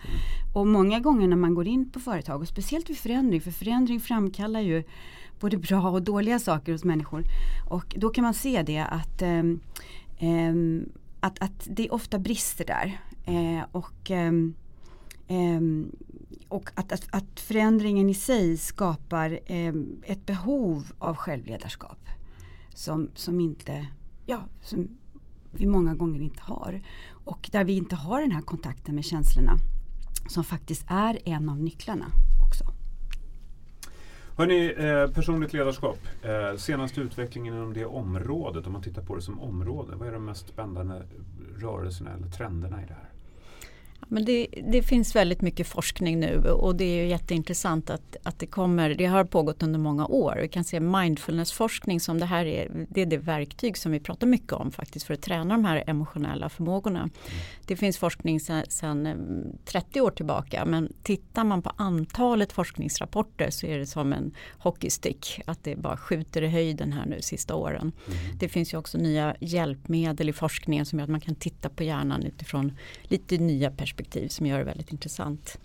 Och 0.54 0.68
många 0.68 1.00
gånger 1.00 1.28
när 1.28 1.38
man 1.38 1.56
går 1.56 1.68
in 1.68 1.90
på 1.90 2.00
företag 2.00 2.42
och 2.42 2.48
speciellt 2.48 2.90
vid 2.90 2.98
förändring. 2.98 3.42
För 3.42 3.52
förändring 3.52 4.00
framkallar 4.00 4.62
ju 4.62 4.84
både 5.40 5.58
bra 5.58 5.90
och 5.90 6.02
dåliga 6.02 6.40
saker 6.40 6.72
hos 6.72 6.84
människor. 6.84 7.24
Och 7.70 7.96
då 7.98 8.10
kan 8.10 8.24
man 8.24 8.34
se 8.34 8.64
det 8.64 8.80
att, 8.80 9.22
ähm, 9.22 9.60
ähm, 10.18 10.90
att, 11.20 11.42
att 11.42 11.68
det 11.70 11.90
ofta 11.90 12.20
brister 12.20 12.66
där. 12.66 13.00
Äh, 13.26 13.66
och 13.72 14.12
ähm, 14.12 14.56
och 16.48 16.70
att, 16.76 16.92
att, 16.92 17.08
att, 17.12 17.40
förändringen 17.40 18.10
i 18.10 18.14
sig 18.14 18.58
skapar 18.58 19.40
eh, 19.46 19.74
ett 20.04 20.26
behov 20.26 20.92
av 21.00 21.16
självledarskap. 21.16 22.00
Som, 22.74 23.10
som, 23.16 23.40
inte, 23.40 23.88
ja, 24.26 24.44
som 24.62 24.88
vi 25.52 25.66
många 25.66 25.96
gånger 25.96 26.22
inte 26.22 26.42
har. 26.42 26.82
Och 27.26 27.50
där 27.52 27.64
vi 27.64 27.78
inte 27.78 27.96
har 27.96 28.22
den 28.22 28.32
här 28.32 28.42
kontakten 28.42 28.96
med 28.96 29.06
känslorna. 29.06 29.58
Som 30.30 30.44
faktiskt 30.44 30.86
är 30.88 31.20
en 31.26 31.50
av 31.50 31.60
nycklarna 31.60 32.06
också. 32.48 32.64
Hörrni, 34.38 34.74
eh, 34.78 35.14
personligt 35.14 35.54
ledarskap. 35.54 36.00
Eh, 36.22 36.58
senaste 36.58 37.02
utvecklingen 37.02 37.54
inom 37.54 37.74
det 37.74 37.86
området, 37.86 38.68
om 38.68 38.74
man 38.74 38.82
tittar 38.82 39.02
på 39.02 39.16
det 39.16 39.22
som 39.22 39.40
område. 39.40 39.96
Vad 39.96 40.08
är 40.08 40.12
de 40.12 40.26
mest 40.26 40.48
spännande 40.48 41.04
rörelserna 41.58 42.14
eller 42.14 42.28
trenderna 42.28 42.84
i 42.84 42.86
det 42.86 42.94
här? 42.94 43.07
Men 44.10 44.26
det, 44.26 44.48
det, 44.72 44.84
finns 44.84 45.16
väldigt 45.16 45.42
mycket 45.42 45.68
forskning 45.68 46.20
nu 46.20 46.50
och 46.50 46.76
det 46.76 46.86
är 46.86 47.06
jätteintressant 47.06 47.90
att, 47.90 48.16
att 48.24 48.40
det 48.40 48.46
kommer, 48.46 48.90
det 48.90 49.06
har 49.06 49.24
pågått 49.24 49.64
under 49.64 49.80
många 49.80 50.06
år. 50.06 50.38
Vi 50.42 50.48
kan 50.48 50.64
se 50.64 50.80
mindfulnessforskning 50.80 52.00
som 52.00 52.20
det 52.20 52.26
här 52.26 52.46
är, 52.46 52.88
det 52.90 53.02
är 53.02 53.06
det 53.06 53.18
verktyg 53.18 53.78
som 53.78 53.92
vi 53.92 54.00
pratar 54.00 54.28
mycket 54.28 54.54
om 54.54 54.72
faktiskt 54.72 55.06
för 55.06 55.14
att 55.14 55.22
träna 55.22 55.54
de 55.54 55.66
här 55.66 55.84
emotionella 55.88 56.50
förmågorna. 56.50 57.00
Mm. 57.00 57.12
Det 57.66 57.76
finns 57.76 57.98
forskning 57.98 58.40
sedan 58.40 59.58
30 59.66 60.02
år 60.02 60.12
tillbaka 60.12 60.66
men 60.66 60.94
tittar 61.04 61.44
man 61.44 61.62
på 61.62 61.72
antalet 61.76 62.54
forskningsrapporter 62.54 63.50
så 63.50 63.66
är 63.66 63.78
det 63.80 63.86
som 63.86 64.14
en 64.14 64.32
hockeystick. 64.58 65.42
Att 65.46 65.64
det 65.64 65.76
bara 65.76 65.98
skjuter 65.98 66.42
i 66.42 66.48
höjden 66.48 66.94
här 66.94 67.06
nu 67.06 67.22
sista 67.22 67.56
åren. 67.56 67.92
Mm. 68.08 68.20
Det 68.40 68.50
finns 68.50 68.74
ju 68.74 68.78
också 68.78 68.98
nya 68.98 69.36
hjälpmedel 69.40 70.30
i 70.30 70.34
forskningen 70.34 70.86
som 70.86 71.00
gör 71.00 71.04
att 71.04 71.10
man 71.10 71.22
kan 71.22 71.36
titta 71.36 71.70
på 71.70 71.84
hjärnan 71.84 72.24
utifrån 72.24 72.78
lite 73.04 73.38
nya 73.38 73.72
perspektiv 73.72 73.87
perspektiv 73.88 74.28
som 74.28 74.46
gör 74.46 74.58
det 74.58 74.64
väldigt 74.64 74.92
intressant. 74.92 75.58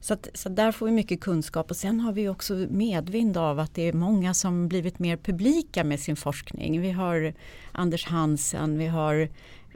Så, 0.00 0.14
att, 0.14 0.28
så 0.34 0.48
där 0.48 0.72
får 0.72 0.86
vi 0.86 0.92
mycket 0.92 1.20
kunskap 1.20 1.70
och 1.70 1.76
sen 1.76 2.00
har 2.00 2.12
vi 2.12 2.28
också 2.28 2.54
medvind 2.70 3.36
av 3.36 3.58
att 3.58 3.74
det 3.74 3.82
är 3.82 3.92
många 3.92 4.34
som 4.34 4.68
blivit 4.68 4.98
mer 4.98 5.16
publika 5.16 5.84
med 5.84 6.00
sin 6.00 6.16
forskning. 6.16 6.80
Vi 6.80 6.90
har 6.90 7.34
Anders 7.72 8.06
Hansen, 8.06 8.78
vi 8.78 8.86
har 8.86 9.28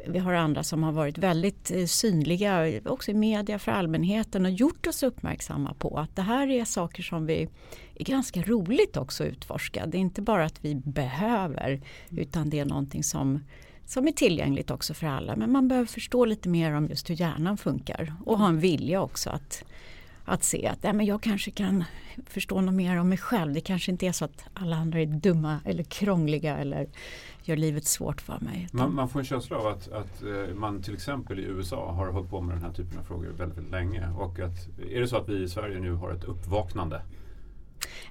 vi 0.06 0.18
har 0.18 0.32
andra 0.32 0.62
som 0.62 0.82
har 0.82 0.92
varit 0.92 1.18
väldigt 1.18 1.70
eh, 1.70 1.86
synliga 1.86 2.80
också 2.84 3.10
i 3.10 3.14
media 3.14 3.58
för 3.58 3.72
allmänheten 3.72 4.46
och 4.46 4.50
gjort 4.50 4.86
oss 4.86 5.02
uppmärksamma 5.02 5.74
på 5.74 5.98
att 5.98 6.16
det 6.16 6.22
här 6.22 6.50
är 6.50 6.64
saker 6.64 7.02
som 7.02 7.26
vi 7.26 7.48
är 7.94 8.04
ganska 8.04 8.42
roligt 8.42 8.96
också 8.96 9.24
att 9.24 9.30
utforska. 9.30 9.86
Det 9.86 9.98
är 9.98 10.00
inte 10.00 10.22
bara 10.22 10.44
att 10.44 10.64
vi 10.64 10.74
behöver 10.74 11.80
utan 12.10 12.50
det 12.50 12.58
är 12.58 12.64
någonting 12.64 13.04
som, 13.04 13.40
som 13.90 14.08
är 14.08 14.12
tillgängligt 14.12 14.70
också 14.70 14.94
för 14.94 15.06
alla. 15.06 15.36
Men 15.36 15.52
man 15.52 15.68
behöver 15.68 15.86
förstå 15.86 16.24
lite 16.24 16.48
mer 16.48 16.72
om 16.72 16.86
just 16.88 17.10
hur 17.10 17.14
hjärnan 17.14 17.56
funkar 17.56 18.14
och 18.24 18.38
ha 18.38 18.48
en 18.48 18.60
vilja 18.60 19.02
också 19.02 19.30
att 19.30 19.64
att 20.24 20.44
se 20.44 20.66
att 20.66 20.78
ja, 20.82 20.92
men 20.92 21.06
jag 21.06 21.22
kanske 21.22 21.50
kan 21.50 21.84
förstå 22.26 22.60
något 22.60 22.74
mer 22.74 22.96
om 22.96 23.08
mig 23.08 23.18
själv. 23.18 23.54
Det 23.54 23.60
kanske 23.60 23.92
inte 23.92 24.06
är 24.06 24.12
så 24.12 24.24
att 24.24 24.44
alla 24.54 24.76
andra 24.76 25.00
är 25.00 25.06
dumma 25.06 25.60
eller 25.64 25.82
krångliga 25.82 26.56
eller 26.56 26.88
gör 27.42 27.56
livet 27.56 27.84
svårt 27.84 28.20
för 28.20 28.38
mig. 28.40 28.68
Man, 28.72 28.94
man 28.94 29.08
får 29.08 29.18
en 29.18 29.26
känsla 29.26 29.56
av 29.56 29.66
att, 29.66 29.92
att 29.92 30.22
eh, 30.22 30.54
man 30.54 30.82
till 30.82 30.94
exempel 30.94 31.38
i 31.38 31.42
USA 31.42 31.92
har 31.92 32.06
hållit 32.06 32.30
på 32.30 32.40
med 32.40 32.56
den 32.56 32.62
här 32.62 32.72
typen 32.72 32.98
av 32.98 33.02
frågor 33.02 33.28
väldigt, 33.28 33.58
väldigt 33.58 33.72
länge. 33.72 34.10
Och 34.10 34.40
att, 34.40 34.68
är 34.90 35.00
det 35.00 35.08
så 35.08 35.16
att 35.16 35.28
vi 35.28 35.42
i 35.42 35.48
Sverige 35.48 35.80
nu 35.80 35.92
har 35.92 36.12
ett 36.12 36.24
uppvaknande? 36.24 37.02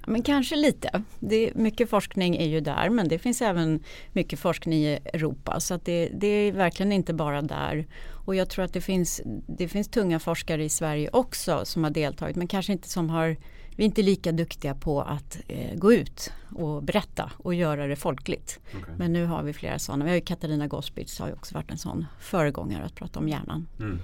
Men 0.06 0.22
kanske 0.22 0.56
lite. 0.56 1.02
Det, 1.18 1.54
mycket 1.54 1.90
forskning 1.90 2.36
är 2.36 2.48
ju 2.48 2.60
där 2.60 2.90
men 2.90 3.08
det 3.08 3.18
finns 3.18 3.42
även 3.42 3.82
mycket 4.12 4.38
forskning 4.38 4.78
i 4.78 4.98
Europa 5.04 5.60
så 5.60 5.80
det, 5.84 6.08
det, 6.14 6.26
är 6.26 6.52
verkligen 6.52 6.92
inte 6.92 7.14
bara 7.14 7.42
där. 7.42 7.86
Och 8.26 8.34
jag 8.34 8.48
tror 8.48 8.64
att 8.64 8.72
det 8.72 8.80
finns, 8.80 9.20
det 9.46 9.68
finns 9.68 9.88
tunga 9.88 10.18
forskare 10.18 10.64
i 10.64 10.68
Sverige 10.68 11.10
också 11.12 11.64
som 11.64 11.84
har 11.84 11.90
deltagit 11.90 12.36
men 12.36 12.48
kanske 12.48 12.72
inte 12.72 12.88
som 12.88 13.10
har 13.10 13.36
vi 13.76 13.84
är 13.84 13.86
inte 13.86 14.02
lika 14.02 14.32
duktiga 14.32 14.74
på 14.74 15.02
att 15.02 15.38
eh, 15.48 15.74
gå 15.74 15.92
ut 15.92 16.32
och 16.54 16.82
berätta 16.82 17.32
och 17.36 17.54
göra 17.54 17.86
det 17.86 17.96
folkligt. 17.96 18.60
Okay. 18.68 18.94
Men 18.98 19.12
nu 19.12 19.26
har 19.26 19.42
vi 19.42 19.52
flera 19.52 19.78
sådana. 19.78 20.04
Vi 20.04 20.10
har 20.10 20.14
ju 20.14 20.20
Katarina 20.20 20.66
Gospitz 20.66 21.18
har 21.18 21.26
ju 21.26 21.32
också 21.32 21.54
varit 21.54 21.70
en 21.70 21.78
sån 21.78 22.06
föregångare 22.20 22.84
att 22.84 22.94
prata 22.94 23.18
om 23.18 23.28
hjärnan. 23.28 23.66
Mm. 23.78 23.98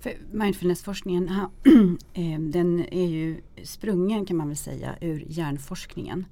För 0.00 0.12
mindfulnessforskningen 0.32 1.28
eh, 2.12 2.40
den 2.40 2.94
är 2.94 3.06
ju 3.06 3.40
sprungen 3.62 4.26
kan 4.26 4.36
man 4.36 4.48
väl 4.48 4.56
säga 4.56 4.94
ur 5.00 5.24
hjärnforskningen. 5.28 6.24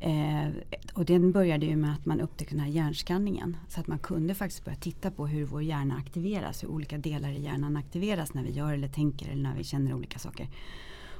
Eh, 0.00 0.48
och 0.94 1.04
den 1.04 1.32
började 1.32 1.66
ju 1.66 1.76
med 1.76 1.92
att 1.92 2.06
man 2.06 2.20
upptäckte 2.20 2.54
den 2.54 2.64
här 2.64 2.70
hjärnskanningen. 2.70 3.56
Så 3.68 3.80
att 3.80 3.86
man 3.86 3.98
kunde 3.98 4.34
faktiskt 4.34 4.64
börja 4.64 4.78
titta 4.78 5.10
på 5.10 5.26
hur 5.26 5.44
vår 5.44 5.62
hjärna 5.62 5.96
aktiveras. 5.96 6.62
Hur 6.62 6.68
olika 6.68 6.98
delar 6.98 7.30
i 7.30 7.42
hjärnan 7.42 7.76
aktiveras 7.76 8.34
när 8.34 8.42
vi 8.42 8.50
gör 8.50 8.72
eller 8.72 8.88
tänker 8.88 9.28
eller 9.30 9.42
när 9.42 9.56
vi 9.56 9.64
känner 9.64 9.94
olika 9.94 10.18
saker. 10.18 10.48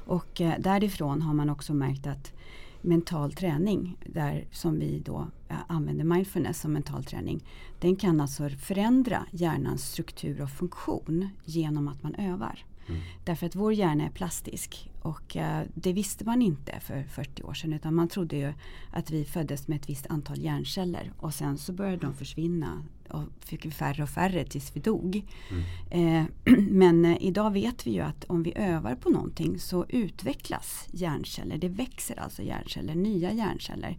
Och 0.05 0.41
eh, 0.41 0.53
därifrån 0.59 1.21
har 1.21 1.33
man 1.33 1.49
också 1.49 1.73
märkt 1.73 2.07
att 2.07 2.33
mental 2.81 3.33
träning, 3.33 3.97
där 4.05 4.47
som 4.51 4.79
vi 4.79 4.99
då 5.05 5.27
eh, 5.49 5.55
använder 5.67 6.03
mindfulness 6.03 6.61
som 6.61 6.73
mental 6.73 7.03
träning, 7.03 7.43
den 7.79 7.95
kan 7.95 8.21
alltså 8.21 8.49
förändra 8.49 9.25
hjärnans 9.31 9.91
struktur 9.91 10.41
och 10.41 10.49
funktion 10.49 11.29
genom 11.45 11.87
att 11.87 12.03
man 12.03 12.15
övar. 12.15 12.65
Mm. 12.89 13.01
Därför 13.23 13.45
att 13.45 13.55
vår 13.55 13.73
hjärna 13.73 14.05
är 14.05 14.09
plastisk 14.09 14.91
och 15.01 15.35
uh, 15.35 15.61
det 15.75 15.93
visste 15.93 16.25
man 16.25 16.41
inte 16.41 16.79
för 16.79 17.03
40 17.03 17.43
år 17.43 17.53
sedan 17.53 17.73
utan 17.73 17.95
man 17.95 18.07
trodde 18.07 18.37
ju 18.37 18.53
att 18.91 19.11
vi 19.11 19.25
föddes 19.25 19.67
med 19.67 19.75
ett 19.75 19.89
visst 19.89 20.07
antal 20.07 20.39
hjärnceller 20.39 21.11
och 21.17 21.33
sen 21.33 21.57
så 21.57 21.73
började 21.73 21.97
de 21.97 22.13
försvinna 22.13 22.83
och 23.09 23.23
fick 23.39 23.73
färre 23.73 24.03
och 24.03 24.09
färre 24.09 24.43
tills 24.43 24.75
vi 24.75 24.79
dog. 24.79 25.25
Mm. 25.49 26.25
Eh, 26.45 26.53
men 26.69 27.05
eh, 27.05 27.17
idag 27.21 27.51
vet 27.51 27.87
vi 27.87 27.91
ju 27.91 28.01
att 28.01 28.23
om 28.23 28.43
vi 28.43 28.53
övar 28.55 28.95
på 28.95 29.09
någonting 29.09 29.59
så 29.59 29.85
utvecklas 29.89 30.87
hjärnceller. 30.91 31.57
Det 31.57 31.69
växer 31.69 32.19
alltså 32.19 32.43
hjärnceller, 32.43 32.95
nya 32.95 33.31
hjärnceller 33.31 33.97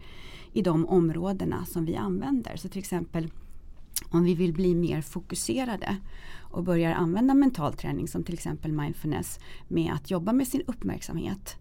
i 0.52 0.62
de 0.62 0.86
områdena 0.86 1.64
som 1.64 1.84
vi 1.84 1.96
använder. 1.96 2.56
Så 2.56 2.68
till 2.68 2.78
exempel 2.78 3.30
om 4.10 4.24
vi 4.24 4.34
vill 4.34 4.52
bli 4.52 4.74
mer 4.74 5.02
fokuserade 5.02 5.96
och 6.50 6.64
börjar 6.64 6.92
använda 6.92 7.34
mental 7.34 7.72
träning 7.72 8.08
som 8.08 8.24
till 8.24 8.34
exempel 8.34 8.72
mindfulness 8.72 9.38
med 9.68 9.92
att 9.92 10.10
jobba 10.10 10.32
med 10.32 10.48
sin 10.48 10.62
uppmärksamhet 10.66 11.56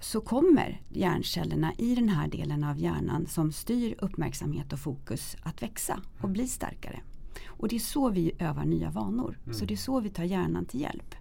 så 0.00 0.20
kommer 0.20 0.80
hjärncellerna 0.88 1.72
i 1.78 1.94
den 1.94 2.08
här 2.08 2.28
delen 2.28 2.64
av 2.64 2.78
hjärnan 2.78 3.26
som 3.26 3.52
styr 3.52 3.94
uppmärksamhet 3.98 4.72
och 4.72 4.78
fokus 4.78 5.36
att 5.42 5.62
växa 5.62 6.00
och 6.20 6.28
bli 6.28 6.46
starkare. 6.46 7.00
Och 7.46 7.68
det 7.68 7.76
är 7.76 7.80
så 7.80 8.10
vi 8.10 8.32
övar 8.38 8.64
nya 8.64 8.90
vanor. 8.90 9.38
Mm. 9.44 9.54
Så 9.54 9.64
det 9.64 9.74
är 9.74 9.76
så 9.76 10.00
vi 10.00 10.10
tar 10.10 10.24
hjärnan 10.24 10.64
till 10.64 10.80
hjälp. 10.80 11.14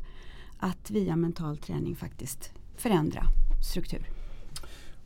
Att 0.59 0.91
via 0.91 1.15
mental 1.15 1.57
träning 1.57 1.95
faktiskt 1.95 2.51
förändra 2.77 3.23
struktur. 3.71 4.18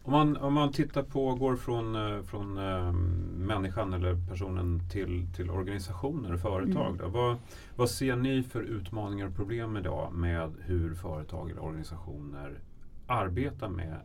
Om 0.06 0.12
man, 0.12 0.38
om 0.38 0.54
man 0.54 0.72
tittar 0.72 1.04
på, 1.04 1.36
går 1.36 1.56
från, 1.56 1.96
eh, 1.96 2.24
från 2.24 2.58
äh, 2.58 2.92
människan 3.38 3.94
eller 3.94 4.16
personen 4.30 4.90
till, 4.92 5.28
till 5.36 5.50
organisationer 5.50 6.34
och 6.34 6.40
företag. 6.40 6.88
Mm. 6.88 6.98
Då, 6.98 7.08
vad, 7.08 7.38
vad 7.76 7.90
ser 7.90 8.16
ni 8.16 8.44
för 8.44 8.62
utmaningar 8.62 9.28
och 9.28 9.36
problem 9.36 9.78
idag 9.78 10.14
med 10.14 10.54
hur 10.60 10.96
företag 10.96 11.52
eller 11.52 11.64
organisationer 11.64 12.60
arbetar 13.08 13.70
med 13.70 13.96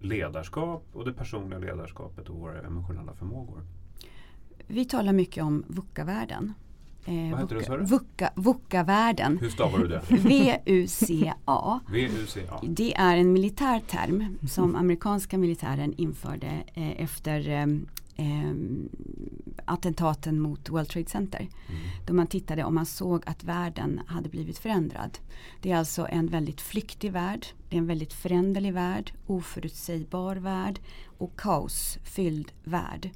ledarskap 0.00 0.84
och 0.92 1.04
det 1.04 1.12
personliga 1.12 1.58
ledarskapet 1.58 2.28
och 2.28 2.36
våra 2.36 2.62
emotionella 2.62 3.14
förmågor? 3.14 3.62
Vi 4.66 4.84
talar 4.84 5.12
mycket 5.12 5.44
om 5.44 5.64
VUCA-världen. 5.68 6.52
Eh, 7.06 7.30
Vad 7.30 7.40
heter 7.40 7.78
det 7.78 7.84
VUCA, 7.84 8.30
VUCA-världen. 8.34 9.38
Hur 9.38 9.50
stavar 9.50 9.78
du 9.78 9.88
det? 9.88 10.02
V-U-C-A. 10.08 11.80
V-U-C-A. 11.90 12.60
Det 12.62 12.94
är 12.94 13.16
en 13.16 13.32
militär 13.32 13.80
term 13.80 14.38
som 14.48 14.76
amerikanska 14.76 15.38
militären 15.38 15.94
införde 15.96 16.64
eh, 16.74 17.02
efter 17.02 17.48
eh, 17.48 17.66
attentaten 19.64 20.40
mot 20.40 20.68
World 20.68 20.88
Trade 20.88 21.08
Center. 21.08 21.38
Mm. 21.40 21.80
Då 22.06 22.14
man 22.14 22.26
tittade 22.26 22.64
och 22.64 22.72
man 22.72 22.86
såg 22.86 23.22
att 23.26 23.44
världen 23.44 24.00
hade 24.06 24.28
blivit 24.28 24.58
förändrad. 24.58 25.18
Det 25.62 25.70
är 25.72 25.76
alltså 25.76 26.06
en 26.10 26.26
väldigt 26.26 26.60
flyktig 26.60 27.12
värld. 27.12 27.46
Det 27.68 27.76
är 27.76 27.78
en 27.78 27.86
väldigt 27.86 28.12
föränderlig 28.12 28.72
värld, 28.72 29.12
oförutsägbar 29.26 30.36
värld 30.36 30.80
och 31.18 31.36
kaosfylld 31.40 32.52
värld. 32.64 33.10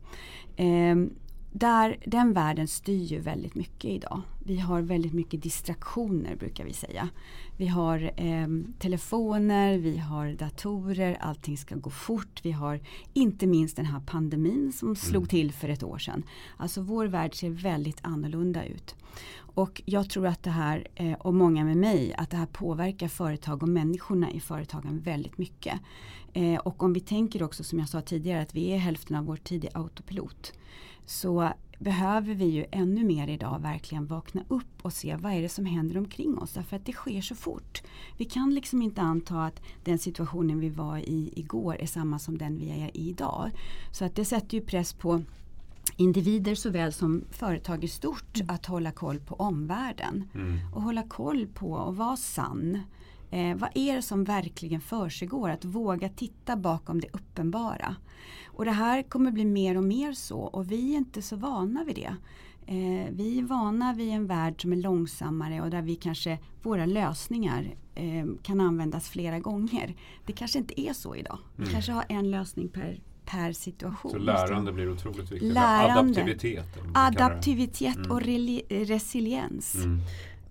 Där, 1.52 1.96
den 2.06 2.32
världen 2.32 2.68
styr 2.68 3.04
ju 3.04 3.20
väldigt 3.20 3.54
mycket 3.54 3.90
idag. 3.90 4.22
Vi 4.44 4.58
har 4.58 4.80
väldigt 4.82 5.12
mycket 5.12 5.42
distraktioner 5.42 6.36
brukar 6.36 6.64
vi 6.64 6.72
säga. 6.72 7.08
Vi 7.56 7.66
har 7.66 8.12
eh, 8.16 8.48
telefoner, 8.78 9.78
vi 9.78 9.98
har 9.98 10.32
datorer, 10.32 11.16
allting 11.20 11.56
ska 11.56 11.74
gå 11.74 11.90
fort. 11.90 12.40
Vi 12.42 12.52
har 12.52 12.80
inte 13.12 13.46
minst 13.46 13.76
den 13.76 13.86
här 13.86 14.00
pandemin 14.00 14.72
som 14.72 14.96
slog 14.96 15.22
mm. 15.22 15.28
till 15.28 15.52
för 15.52 15.68
ett 15.68 15.82
år 15.82 15.98
sedan. 15.98 16.22
Alltså 16.56 16.82
vår 16.82 17.06
värld 17.06 17.34
ser 17.34 17.50
väldigt 17.50 17.98
annorlunda 18.02 18.64
ut. 18.64 18.94
Och 19.54 19.82
jag 19.84 20.10
tror 20.10 20.26
att 20.26 20.42
det 20.42 20.50
här, 20.50 20.88
eh, 20.94 21.12
och 21.12 21.34
många 21.34 21.64
med 21.64 21.76
mig, 21.76 22.14
att 22.18 22.30
det 22.30 22.36
här 22.36 22.46
påverkar 22.46 23.08
företag 23.08 23.62
och 23.62 23.68
människorna 23.68 24.30
i 24.30 24.40
företagen 24.40 25.00
väldigt 25.00 25.38
mycket. 25.38 25.80
Eh, 26.32 26.58
och 26.58 26.82
om 26.82 26.92
vi 26.92 27.00
tänker 27.00 27.42
också 27.42 27.64
som 27.64 27.78
jag 27.78 27.88
sa 27.88 28.00
tidigare 28.00 28.42
att 28.42 28.54
vi 28.54 28.70
är 28.70 28.78
hälften 28.78 29.16
av 29.16 29.24
vår 29.24 29.36
tid 29.36 29.64
i 29.64 29.68
autopilot 29.74 30.52
så 31.10 31.52
behöver 31.78 32.34
vi 32.34 32.44
ju 32.44 32.66
ännu 32.70 33.04
mer 33.04 33.28
idag 33.28 33.58
verkligen 33.58 34.06
vakna 34.06 34.42
upp 34.48 34.82
och 34.82 34.92
se 34.92 35.16
vad 35.16 35.32
är 35.32 35.42
det 35.42 35.48
som 35.48 35.66
händer 35.66 35.98
omkring 35.98 36.38
oss. 36.38 36.52
Därför 36.52 36.76
att 36.76 36.86
det 36.86 36.92
sker 36.92 37.20
så 37.20 37.34
fort. 37.34 37.82
Vi 38.16 38.24
kan 38.24 38.54
liksom 38.54 38.82
inte 38.82 39.02
anta 39.02 39.44
att 39.44 39.62
den 39.84 39.98
situationen 39.98 40.60
vi 40.60 40.68
var 40.68 40.98
i 40.98 41.32
igår 41.36 41.76
är 41.76 41.86
samma 41.86 42.18
som 42.18 42.38
den 42.38 42.58
vi 42.58 42.70
är 42.70 42.96
i 42.96 43.08
idag. 43.08 43.50
Så 43.92 44.04
att 44.04 44.14
det 44.14 44.24
sätter 44.24 44.54
ju 44.54 44.64
press 44.64 44.92
på 44.92 45.22
individer 45.96 46.54
såväl 46.54 46.92
som 46.92 47.24
företag 47.30 47.84
i 47.84 47.88
stort 47.88 48.40
mm. 48.40 48.54
att 48.54 48.66
hålla 48.66 48.92
koll 48.92 49.20
på 49.20 49.34
omvärlden. 49.34 50.24
Mm. 50.34 50.58
Och 50.74 50.82
hålla 50.82 51.02
koll 51.02 51.46
på 51.46 51.72
och 51.72 51.96
vara 51.96 52.16
sann. 52.16 52.78
Eh, 53.30 53.56
vad 53.56 53.70
är 53.74 53.96
det 53.96 54.02
som 54.02 54.24
verkligen 54.24 54.80
försiggår? 54.80 55.50
Att 55.50 55.64
våga 55.64 56.08
titta 56.08 56.56
bakom 56.56 57.00
det 57.00 57.08
uppenbara. 57.12 57.96
Och 58.46 58.64
det 58.64 58.70
här 58.70 59.02
kommer 59.02 59.30
bli 59.30 59.44
mer 59.44 59.76
och 59.76 59.84
mer 59.84 60.12
så 60.12 60.38
och 60.38 60.72
vi 60.72 60.92
är 60.92 60.96
inte 60.96 61.22
så 61.22 61.36
vana 61.36 61.84
vid 61.84 61.96
det. 61.96 62.16
Eh, 62.66 63.08
vi 63.10 63.38
är 63.38 63.42
vana 63.42 63.92
vid 63.92 64.08
en 64.08 64.26
värld 64.26 64.62
som 64.62 64.72
är 64.72 64.76
långsammare 64.76 65.60
och 65.60 65.70
där 65.70 65.82
vi 65.82 65.96
kanske, 65.96 66.38
våra 66.62 66.86
lösningar 66.86 67.74
eh, 67.94 68.26
kan 68.42 68.60
användas 68.60 69.08
flera 69.08 69.38
gånger. 69.38 69.94
Det 70.26 70.32
kanske 70.32 70.58
inte 70.58 70.80
är 70.80 70.92
så 70.92 71.16
idag. 71.16 71.38
Vi 71.56 71.62
mm. 71.62 71.72
kanske 71.72 71.92
har 71.92 72.04
en 72.08 72.30
lösning 72.30 72.68
per 72.68 73.00
per 73.30 73.52
situation. 73.52 74.10
Så 74.10 74.18
lärande 74.18 74.72
blir 74.72 74.92
otroligt 74.92 75.32
viktigt. 75.32 75.52
Lärande, 75.52 76.20
adaptivitet. 76.20 76.78
Adaptivitet 76.94 77.96
mm. 77.96 78.10
och 78.10 78.22
resiliens. 78.68 79.74
Mm. 79.74 80.00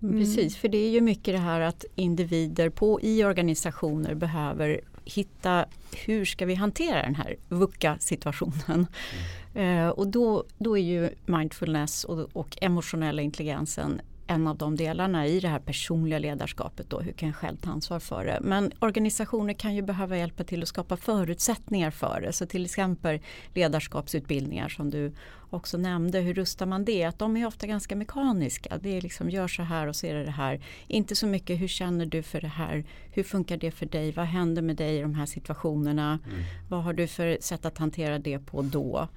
Mm. 0.02 0.18
Precis, 0.18 0.56
för 0.56 0.68
det 0.68 0.78
är 0.78 0.90
ju 0.90 1.00
mycket 1.00 1.34
det 1.34 1.40
här 1.40 1.60
att 1.60 1.84
individer 1.94 2.70
på, 2.70 3.00
i 3.02 3.24
organisationer 3.24 4.14
behöver 4.14 4.80
hitta 5.04 5.64
hur 6.06 6.24
ska 6.24 6.46
vi 6.46 6.54
hantera 6.54 7.02
den 7.02 7.14
här 7.14 7.36
VUCA-situationen. 7.48 8.86
Mm. 9.54 9.86
Eh, 9.86 9.88
och 9.88 10.06
då, 10.08 10.44
då 10.58 10.78
är 10.78 10.82
ju 10.82 11.10
mindfulness 11.26 12.04
och, 12.04 12.28
och 12.32 12.58
emotionella 12.60 13.22
intelligensen 13.22 14.00
en 14.30 14.46
av 14.46 14.56
de 14.56 14.76
delarna 14.76 15.26
i 15.26 15.40
det 15.40 15.48
här 15.48 15.58
personliga 15.58 16.18
ledarskapet. 16.18 16.90
Då, 16.90 17.00
hur 17.00 17.12
kan 17.12 17.28
jag 17.28 17.36
själv 17.36 17.56
ta 17.56 17.70
ansvar 17.70 17.98
för 17.98 18.24
det? 18.24 18.38
Men 18.42 18.72
organisationer 18.78 19.52
kan 19.54 19.74
ju 19.74 19.82
behöva 19.82 20.16
hjälpa 20.16 20.44
till 20.44 20.62
att 20.62 20.68
skapa 20.68 20.96
förutsättningar 20.96 21.90
för 21.90 22.20
det. 22.20 22.32
Så 22.32 22.46
till 22.46 22.64
exempel 22.64 23.20
ledarskapsutbildningar 23.54 24.68
som 24.68 24.90
du 24.90 25.12
också 25.50 25.78
nämnde. 25.78 26.20
Hur 26.20 26.34
rustar 26.34 26.66
man 26.66 26.84
det? 26.84 27.04
Att 27.04 27.18
de 27.18 27.36
är 27.36 27.46
ofta 27.46 27.66
ganska 27.66 27.96
mekaniska. 27.96 28.78
Det 28.78 28.96
är 28.96 29.00
liksom 29.00 29.30
gör 29.30 29.48
så 29.48 29.62
här 29.62 29.86
och 29.86 29.96
så 29.96 30.06
är 30.06 30.14
det 30.14 30.24
det 30.24 30.30
här. 30.30 30.60
Inte 30.86 31.16
så 31.16 31.26
mycket 31.26 31.60
hur 31.60 31.68
känner 31.68 32.06
du 32.06 32.22
för 32.22 32.40
det 32.40 32.48
här? 32.48 32.84
Hur 33.12 33.22
funkar 33.22 33.56
det 33.56 33.70
för 33.70 33.86
dig? 33.86 34.12
Vad 34.12 34.26
händer 34.26 34.62
med 34.62 34.76
dig 34.76 34.98
i 34.98 35.02
de 35.02 35.14
här 35.14 35.26
situationerna? 35.26 36.18
Mm. 36.26 36.44
Vad 36.68 36.82
har 36.82 36.92
du 36.92 37.06
för 37.06 37.38
sätt 37.40 37.64
att 37.64 37.78
hantera 37.78 38.18
det 38.18 38.38
på 38.38 38.62
då? 38.62 39.08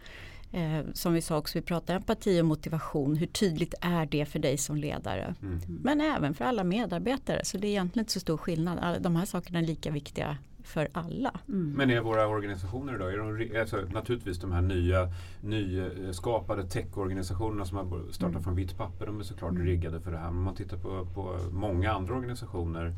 Eh, 0.54 0.86
som 0.94 1.14
vi 1.14 1.22
sa 1.22 1.38
också, 1.38 1.58
vi 1.58 1.62
pratar 1.62 1.96
empati 1.96 2.42
och 2.42 2.46
motivation. 2.46 3.16
Hur 3.16 3.28
tydligt 3.28 3.74
är 3.82 4.06
det 4.06 4.26
för 4.26 4.40
dig 4.40 4.58
som 4.58 4.76
ledare? 4.76 5.36
Mm. 5.42 5.60
Men 5.68 6.02
även 6.02 6.34
för 6.34 6.46
alla 6.46 6.64
medarbetare. 6.64 7.46
Så 7.46 7.58
det 7.58 7.68
är 7.68 7.70
egentligen 7.70 8.04
inte 8.04 8.14
så 8.14 8.20
stor 8.20 8.38
skillnad. 8.38 9.02
De 9.02 9.16
här 9.16 9.26
sakerna 9.26 9.60
är 9.60 9.64
lika 9.64 9.92
viktiga 9.92 10.38
för 10.64 10.88
alla. 10.92 11.40
Mm. 11.48 11.72
Men 11.72 11.90
är 11.90 12.02
våra 12.02 12.28
organisationer 12.28 12.96
idag, 12.96 13.14
är 13.14 13.18
de, 13.18 13.60
alltså, 13.60 13.78
naturligtvis 13.78 14.40
de 14.40 14.52
här 14.52 14.62
nya 14.62 15.10
nyskapade 15.42 16.64
techorganisationerna 16.64 17.66
som 17.66 17.78
har 17.78 18.12
startat 18.12 18.32
mm. 18.32 18.44
från 18.44 18.56
vitt 18.56 18.78
papper, 18.78 19.06
de 19.06 19.20
är 19.20 19.24
såklart 19.24 19.52
mm. 19.52 19.66
riggade 19.66 20.02
för 20.02 20.12
det 20.12 20.18
här. 20.18 20.28
Men 20.28 20.38
om 20.38 20.44
man 20.44 20.56
tittar 20.56 20.78
på, 20.78 21.08
på 21.14 21.40
många 21.52 21.92
andra 21.92 22.16
organisationer 22.16 22.96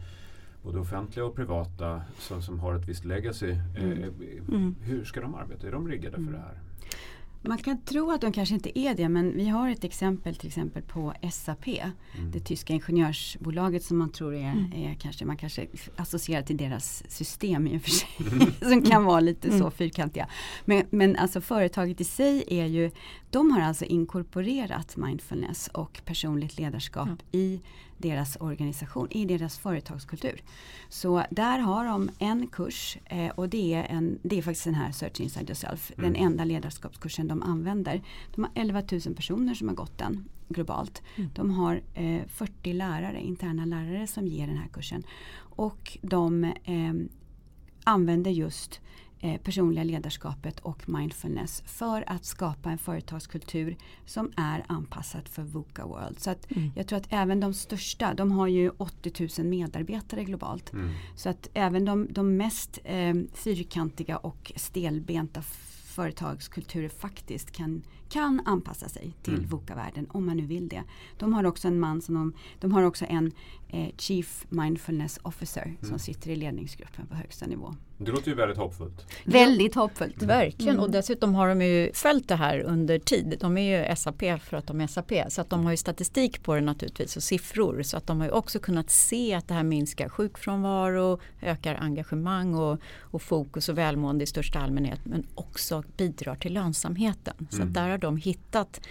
både 0.63 0.79
offentliga 0.79 1.25
och 1.25 1.35
privata 1.35 2.01
som, 2.19 2.41
som 2.41 2.59
har 2.59 2.75
ett 2.75 2.89
visst 2.89 3.05
legacy. 3.05 3.51
Mm. 3.77 4.03
Eh, 4.03 4.09
mm. 4.49 4.75
hur 4.81 5.03
ska 5.03 5.21
de 5.21 5.35
arbeta? 5.35 5.67
Är 5.67 5.71
de 5.71 5.87
riggade 5.87 6.15
för 6.15 6.31
det 6.31 6.37
här? 6.37 6.59
Man 7.47 7.57
kan 7.57 7.81
tro 7.81 8.11
att 8.11 8.21
de 8.21 8.31
kanske 8.31 8.55
inte 8.55 8.79
är 8.79 8.95
det 8.95 9.09
men 9.09 9.37
vi 9.37 9.47
har 9.47 9.69
ett 9.69 9.83
exempel 9.83 10.35
till 10.35 10.47
exempel 10.47 10.83
på 10.83 11.13
SAP. 11.31 11.67
Mm. 11.67 12.31
Det 12.31 12.39
tyska 12.39 12.73
ingenjörsbolaget 12.73 13.83
som 13.83 13.97
man 13.97 14.09
tror 14.09 14.33
är, 14.35 14.51
mm. 14.51 14.73
är, 14.73 14.93
kanske, 14.93 15.25
man 15.25 15.37
kanske 15.37 15.67
associerar 15.95 16.41
till 16.41 16.57
deras 16.57 17.03
system 17.11 17.67
i 17.67 17.77
och 17.77 17.81
för 17.81 17.91
sig. 17.91 18.09
Mm. 18.31 18.47
som 18.61 18.81
kan 18.81 19.05
vara 19.05 19.19
lite 19.19 19.49
så 19.49 19.55
mm. 19.55 19.71
fyrkantiga. 19.71 20.27
Men, 20.65 20.83
men 20.89 21.15
alltså 21.15 21.41
företaget 21.41 22.01
i 22.01 22.03
sig 22.03 22.43
är 22.47 22.65
ju, 22.65 22.91
de 23.29 23.51
har 23.51 23.61
alltså 23.61 23.85
inkorporerat 23.85 24.97
mindfulness 24.97 25.67
och 25.67 26.01
personligt 26.05 26.57
ledarskap 26.57 27.09
i 27.31 27.61
deras 27.97 28.37
organisation, 28.39 29.07
i 29.11 29.25
deras 29.25 29.57
företagskultur. 29.57 30.41
Så 30.89 31.23
där 31.29 31.59
har 31.59 31.85
de 31.85 32.09
en 32.19 32.47
kurs 32.47 32.97
eh, 33.05 33.29
och 33.29 33.49
det 33.49 33.73
är, 33.73 33.83
en, 33.83 34.19
det 34.23 34.37
är 34.37 34.41
faktiskt 34.41 34.65
den 34.65 34.75
här 34.75 34.91
Search 34.91 35.21
Inside 35.21 35.49
Yourself, 35.49 35.91
mm. 35.97 36.13
den 36.13 36.23
enda 36.23 36.43
ledarskapskursen 36.43 37.27
de 37.27 37.43
använder. 37.43 38.01
De 38.35 38.43
har 38.43 38.51
11 38.55 38.83
000 39.05 39.15
personer 39.15 39.53
som 39.53 39.67
har 39.67 39.75
gått 39.75 39.97
den 39.97 40.29
globalt. 40.47 41.01
Mm. 41.15 41.29
De 41.33 41.51
har 41.51 41.81
eh, 41.93 42.21
40 42.27 42.73
lärare, 42.73 43.21
interna 43.21 43.65
lärare 43.65 44.07
som 44.07 44.27
ger 44.27 44.47
den 44.47 44.57
här 44.57 44.67
kursen. 44.67 45.03
Och 45.37 45.97
de 46.01 46.43
eh, 46.43 46.93
använder 47.83 48.31
just 48.31 48.81
Eh, 49.25 49.37
personliga 49.37 49.83
ledarskapet 49.83 50.59
och 50.59 50.89
mindfulness 50.89 51.63
för 51.65 52.03
att 52.07 52.25
skapa 52.25 52.69
en 52.69 52.77
företagskultur 52.77 53.75
som 54.05 54.31
är 54.37 54.65
anpassad 54.67 55.27
för 55.27 55.43
VUCA 55.43 55.85
World. 55.85 56.19
Så 56.19 56.29
att 56.29 56.51
mm. 56.51 56.71
Jag 56.75 56.87
tror 56.87 56.99
att 56.99 57.07
även 57.09 57.39
de 57.39 57.53
största, 57.53 58.13
de 58.13 58.31
har 58.31 58.47
ju 58.47 58.69
80 58.77 59.29
000 59.39 59.47
medarbetare 59.47 60.23
globalt. 60.23 60.73
Mm. 60.73 60.89
Så 61.15 61.29
att 61.29 61.49
även 61.53 61.85
de, 61.85 62.07
de 62.11 62.37
mest 62.37 62.79
eh, 62.83 63.13
fyrkantiga 63.33 64.17
och 64.17 64.51
stelbenta 64.55 65.41
företagskulturer 65.85 66.89
faktiskt 66.89 67.51
kan, 67.51 67.81
kan 68.09 68.41
anpassa 68.45 68.89
sig 68.89 69.13
till 69.21 69.33
mm. 69.33 69.45
VUCA-världen 69.45 70.07
om 70.09 70.25
man 70.25 70.37
nu 70.37 70.45
vill 70.45 70.67
det. 70.67 70.83
De 71.17 71.33
har 71.33 71.43
också 71.43 71.67
en 71.67 71.79
man 71.79 72.01
som 72.01 72.15
de, 72.15 72.33
de 72.59 72.71
har 72.71 72.83
också 72.83 73.05
en 73.09 73.31
eh, 73.69 73.89
Chief 73.97 74.45
Mindfulness 74.49 75.19
Officer 75.21 75.63
mm. 75.63 75.77
som 75.81 75.99
sitter 75.99 76.29
i 76.29 76.35
ledningsgruppen 76.35 77.07
på 77.07 77.15
högsta 77.15 77.45
nivå. 77.45 77.75
Det 77.97 78.11
låter 78.11 78.27
ju 78.27 78.35
väldigt 78.35 78.57
hoppfullt. 78.57 79.05
Väldigt 79.23 79.75
hoppfullt. 79.75 80.17
Mm. 80.17 80.27
Verkligen 80.27 80.79
och 80.79 80.91
dessutom 80.91 81.35
har 81.35 81.49
de 81.49 81.61
ju 81.61 81.91
följt 81.93 82.27
det 82.27 82.35
här 82.35 82.59
under 82.59 82.99
tid. 82.99 83.37
De 83.39 83.57
är 83.57 83.89
ju 83.89 83.95
SAP 83.95 84.23
för 84.41 84.57
att 84.57 84.67
de 84.67 84.81
är 84.81 84.87
SAP 84.87 85.11
så 85.29 85.41
att 85.41 85.49
de 85.49 85.63
har 85.63 85.71
ju 85.71 85.77
statistik 85.77 86.43
på 86.43 86.55
det 86.55 86.61
naturligtvis 86.61 87.17
och 87.17 87.23
siffror 87.23 87.83
så 87.83 87.97
att 87.97 88.07
de 88.07 88.19
har 88.19 88.27
ju 88.27 88.31
också 88.31 88.59
kunnat 88.59 88.89
se 88.89 89.33
att 89.33 89.47
det 89.47 89.53
här 89.53 89.63
minskar 89.63 90.09
sjukfrånvaro, 90.09 91.19
ökar 91.41 91.75
engagemang 91.75 92.55
och, 92.55 92.79
och 92.99 93.21
fokus 93.21 93.69
och 93.69 93.77
välmående 93.77 94.23
i 94.23 94.27
största 94.27 94.59
allmänhet 94.59 94.99
men 95.03 95.27
också 95.35 95.83
bidrar 95.97 96.35
till 96.35 96.53
lönsamheten. 96.53 97.47
Så 97.49 97.61
mm. 97.61 97.73
där 97.73 97.94
har 97.95 98.11
de 98.11 98.17
hittat 98.17 98.81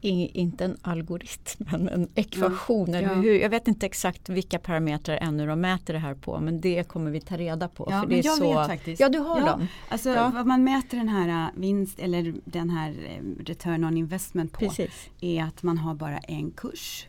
inte 0.00 0.64
en 0.64 0.76
algoritm 0.82 1.64
men 1.70 1.88
en 1.88 2.08
ekvation. 2.14 2.92
Ja, 2.92 3.00
ja. 3.00 3.14
Hur, 3.14 3.40
jag 3.40 3.50
vet 3.50 3.68
inte 3.68 3.86
exakt 3.86 4.28
vilka 4.28 4.58
parametrar 4.58 5.16
ännu 5.16 5.46
de 5.46 5.60
mäter 5.60 5.94
det 5.94 5.98
här 5.98 6.14
på 6.14 6.40
men 6.40 6.60
det 6.60 6.88
kommer 6.88 7.10
vi 7.10 7.20
ta 7.20 7.36
reda 7.36 7.68
på. 7.68 7.88
Ja, 7.90 8.00
för 8.00 8.08
det 8.08 8.18
är 8.18 8.24
jag 8.24 8.38
så... 8.38 8.58
vet 8.58 8.66
faktiskt. 8.66 9.00
Ja, 9.00 9.08
du 9.08 9.18
har 9.18 9.40
ja, 9.40 9.46
dem. 9.46 9.66
Alltså, 9.88 10.10
ja. 10.10 10.30
Vad 10.34 10.46
man 10.46 10.64
mäter 10.64 10.96
den 10.96 11.08
här 11.08 11.46
äh, 11.46 11.60
vinst 11.60 11.98
eller 11.98 12.34
den 12.44 12.70
här 12.70 12.90
äh, 12.90 13.44
return 13.44 13.84
on 13.84 13.96
investment 13.96 14.52
på 14.52 14.58
Precis. 14.58 15.10
är 15.20 15.44
att 15.44 15.62
man 15.62 15.78
har 15.78 15.94
bara 15.94 16.18
en 16.18 16.50
kurs 16.50 17.06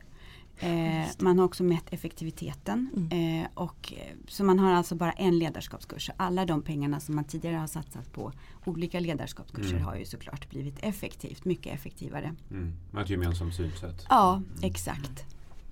Eh, 0.60 1.08
man 1.20 1.40
har 1.40 1.46
också 1.46 1.64
mätt 1.64 1.94
effektiviteten. 1.94 2.90
Mm. 2.96 3.42
Eh, 3.44 3.48
och, 3.54 3.94
eh, 3.98 4.16
så 4.28 4.44
man 4.44 4.60
har 4.60 4.74
alltså 4.74 4.96
bara 4.96 5.12
en 5.12 5.40
ledarskapskurs. 5.40 6.10
Alla 6.18 6.46
de 6.46 6.62
pengarna 6.62 7.00
som 7.00 7.16
man 7.16 7.24
tidigare 7.24 7.56
har 7.56 7.68
satsat 7.68 8.14
på 8.14 8.32
olika 8.66 9.00
ledarskapskurser 9.00 9.74
mm. 9.74 9.84
har 9.84 9.96
ju 9.96 10.06
såklart 10.06 10.50
blivit 10.50 10.76
effektivt, 10.80 11.46
mycket 11.46 11.74
effektivare. 11.74 12.36
Mm. 12.52 12.74
Ett 13.02 13.10
gemensamt 13.10 13.56
synsätt. 13.56 14.06
Ja, 14.10 14.36
mm. 14.36 14.50
exakt. 14.62 15.26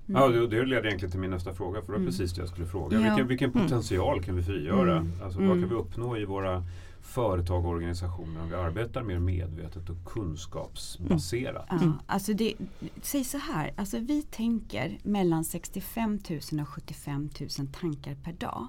Mm. 0.07 0.21
Ja, 0.21 0.27
det, 0.27 0.47
det 0.47 0.65
leder 0.65 0.85
egentligen 0.85 1.11
till 1.11 1.19
min 1.19 1.31
nästa 1.31 1.53
fråga 1.53 1.81
för 1.81 1.87
det 1.87 1.91
var 1.91 1.97
mm. 1.97 2.07
precis 2.07 2.33
det 2.33 2.41
jag 2.41 2.49
skulle 2.49 2.67
fråga. 2.67 2.99
Ja. 2.99 3.03
Vilken, 3.03 3.27
vilken 3.27 3.51
potential 3.51 4.23
kan 4.23 4.35
vi 4.35 4.43
frigöra? 4.43 5.07
Alltså, 5.23 5.39
Vad 5.39 5.59
kan 5.59 5.69
vi 5.69 5.75
uppnå 5.75 6.17
i 6.17 6.25
våra 6.25 6.63
företag 7.07 7.65
och 7.65 7.71
organisationer 7.71 8.41
om 8.41 8.49
vi 8.49 8.55
arbetar 8.55 9.03
mer 9.03 9.19
medvetet 9.19 9.89
och 9.89 10.05
kunskapsbaserat? 10.05 11.71
Mm. 11.71 11.83
Ja, 11.83 11.93
alltså 12.05 12.33
det, 12.33 12.53
säg 13.01 13.23
så 13.23 13.37
här, 13.37 13.73
alltså 13.75 13.99
vi 13.99 14.21
tänker 14.21 14.99
mellan 15.03 15.43
65 15.43 16.19
000 16.29 16.61
och 16.61 16.67
75 16.67 17.29
000 17.39 17.49
tankar 17.67 18.15
per 18.15 18.33
dag. 18.33 18.67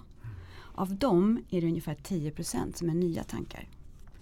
Av 0.74 0.94
dem 0.94 1.44
är 1.50 1.60
det 1.60 1.66
ungefär 1.66 1.94
10% 1.94 2.72
som 2.74 2.90
är 2.90 2.94
nya 2.94 3.24
tankar. 3.24 3.68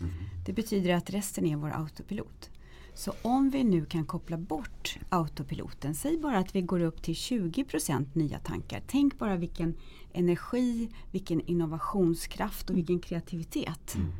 Mm. 0.01 0.13
Det 0.47 0.53
betyder 0.53 0.95
att 0.95 1.11
resten 1.11 1.47
är 1.47 1.57
vår 1.57 1.71
autopilot. 1.71 2.51
Så 2.97 3.13
om 3.23 3.51
vi 3.51 3.65
nu 3.65 3.85
kan 3.85 4.07
koppla 4.07 4.37
bort 4.37 4.99
autopiloten, 5.09 5.95
säg 5.95 6.19
bara 6.19 6.39
att 6.39 6.55
vi 6.55 6.63
går 6.63 6.81
upp 6.81 7.03
till 7.03 7.15
20% 7.15 8.07
nya 8.13 8.39
tankar. 8.39 8.83
Tänk 8.87 9.19
bara 9.19 9.37
vilken 9.37 9.75
energi, 10.13 10.89
vilken 11.11 11.41
innovationskraft 11.41 12.71
och 12.71 12.77
vilken 12.77 12.99
kreativitet 12.99 13.95
mm. 13.95 14.13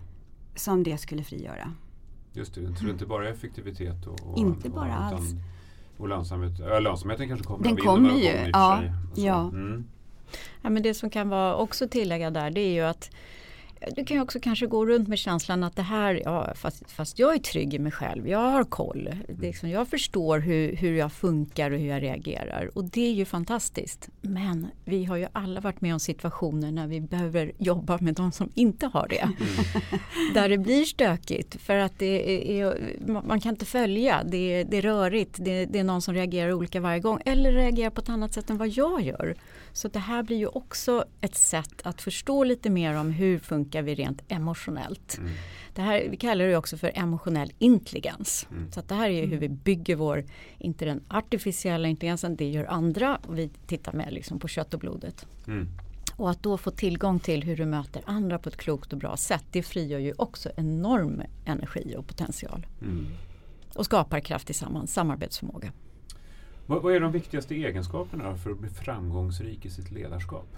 som 0.55 0.83
det 0.83 0.99
skulle 0.99 1.25
frigöra. 1.25 1.75
Just 2.33 2.55
det, 2.55 2.61
det 2.61 2.87
är 2.87 2.91
inte 2.91 3.07
bara 3.07 3.29
effektivitet 3.29 4.07
och, 4.07 4.21
och 4.33 4.39
inte 4.39 4.69
bara 4.69 4.99
och, 4.99 5.05
alls. 5.05 5.35
Och 5.97 6.09
lönsamhet, 6.09 6.61
äh, 6.61 6.81
lönsamheten 6.81 7.29
kanske 7.29 7.47
kommer 7.47 7.65
Den 7.65 7.77
kommer 7.77 8.15
ju. 8.15 8.51
Ja, 8.53 8.83
ja. 9.15 9.41
Mm. 9.41 9.85
ja. 10.63 10.71
men 10.71 10.83
det 10.83 10.95
som 10.95 11.11
kan 11.11 11.29
vara 11.29 11.57
också 11.57 11.89
tillägga 11.89 12.31
där 12.31 12.51
det 12.51 12.61
är 12.61 12.73
ju 12.73 12.83
att 12.83 13.11
du 13.97 14.05
kan 14.05 14.17
ju 14.17 14.23
också 14.23 14.41
kanske 14.41 14.67
gå 14.67 14.87
runt 14.87 15.09
med 15.09 15.19
känslan 15.19 15.65
att 15.65 15.77
det 15.77 15.83
här, 15.83 16.23
ja, 16.25 16.55
fast, 16.55 16.91
fast 16.91 17.19
jag 17.19 17.35
är 17.35 17.39
trygg 17.39 17.75
i 17.75 17.79
mig 17.79 17.93
själv, 17.93 18.29
jag 18.29 18.39
har 18.39 18.65
koll. 18.65 19.11
Det 19.29 19.47
liksom, 19.47 19.71
jag 19.71 19.89
förstår 19.89 20.39
hur, 20.39 20.77
hur 20.77 20.97
jag 20.97 21.13
funkar 21.13 21.71
och 21.71 21.79
hur 21.79 21.89
jag 21.89 22.03
reagerar. 22.03 22.71
Och 22.75 22.85
det 22.85 23.07
är 23.07 23.13
ju 23.13 23.25
fantastiskt. 23.25 24.09
Men 24.21 24.67
vi 24.85 25.05
har 25.05 25.17
ju 25.17 25.27
alla 25.33 25.61
varit 25.61 25.81
med 25.81 25.93
om 25.93 26.01
situationer 26.01 26.73
när 26.73 26.87
vi 26.87 27.01
behöver 27.01 27.53
jobba 27.59 27.99
med 28.01 28.15
de 28.15 28.33
som 28.33 28.51
inte 28.55 28.87
har 28.87 29.09
det. 29.09 29.19
Mm. 29.19 29.35
Där 30.35 30.49
det 30.49 30.59
blir 30.59 30.85
stökigt 30.85 31.63
för 31.63 31.77
att 31.77 31.99
det 31.99 32.61
är, 32.61 32.75
man 33.07 33.41
kan 33.41 33.53
inte 33.53 33.65
följa, 33.65 34.25
det 34.25 34.37
är, 34.37 34.65
det 34.65 34.77
är 34.77 34.83
rörigt, 34.83 35.37
det, 35.39 35.65
det 35.65 35.79
är 35.79 35.85
någon 35.85 36.03
som 36.03 36.15
reagerar 36.15 36.53
olika 36.53 36.81
varje 36.81 37.01
gång 37.01 37.21
eller 37.25 37.53
reagerar 37.53 37.91
på 37.91 38.01
ett 38.01 38.09
annat 38.09 38.35
sätt 38.35 38.51
än 38.51 38.59
vad 38.59 38.69
jag 38.69 39.01
gör. 39.01 39.37
Så 39.73 39.89
det 39.89 39.99
här 39.99 40.23
blir 40.23 40.37
ju 40.37 40.47
också 40.47 41.05
ett 41.21 41.35
sätt 41.35 41.81
att 41.83 42.03
förstå 42.03 42.45
lite 42.45 42.71
mer 42.71 42.97
om 42.97 43.11
hur 43.11 43.39
funkar 43.39 43.66
vi 43.83 43.95
rent 43.95 44.23
emotionellt. 44.29 45.19
Mm. 45.19 45.31
Det 45.75 45.83
här, 45.83 46.09
vi 46.11 46.17
kallar 46.17 46.47
det 46.47 46.57
också 46.57 46.77
för 46.77 46.93
emotionell 46.95 47.53
intelligens. 47.59 48.49
Mm. 48.51 48.73
Så 48.73 48.81
det 48.81 48.95
här 48.95 49.11
är 49.11 49.27
hur 49.27 49.39
vi 49.39 49.49
bygger 49.49 49.97
vår, 49.97 50.25
inte 50.59 50.85
den 50.85 51.01
artificiella 51.09 51.89
intelligensen, 51.89 52.37
det 52.37 52.51
gör 52.51 52.65
andra 52.65 53.17
och 53.17 53.39
vi 53.39 53.51
tittar 53.67 53.93
med 53.93 54.13
liksom 54.13 54.39
på 54.39 54.49
kött 54.49 54.75
och 54.75 54.81
blodet. 54.81 55.27
Mm. 55.47 55.69
Och 56.17 56.31
att 56.31 56.43
då 56.43 56.59
få 56.59 56.71
tillgång 56.71 57.21
till 57.21 57.43
hur 57.43 57.57
du 57.57 57.65
möter 57.67 58.03
andra 58.07 58.39
på 58.39 58.49
ett 58.49 58.57
klokt 58.57 58.93
och 58.93 58.99
bra 58.99 59.17
sätt 59.17 59.45
det 59.51 59.63
frigör 59.63 59.99
ju 59.99 60.15
också 60.19 60.51
enorm 60.57 61.23
energi 61.45 61.95
och 61.99 62.07
potential. 62.07 62.67
Mm. 62.83 63.07
Och 63.75 63.85
skapar 63.85 64.21
kraft 64.21 64.47
tillsammans, 64.47 64.93
samarbetsförmåga. 64.93 65.73
Vad, 66.67 66.83
vad 66.83 66.95
är 66.95 67.01
de 67.01 67.13
viktigaste 67.13 67.55
egenskaperna 67.55 68.37
för 68.37 68.51
att 68.51 68.59
bli 68.59 68.69
framgångsrik 68.69 69.67
i 69.67 69.71
sitt 69.71 69.91
ledarskap? 69.91 70.57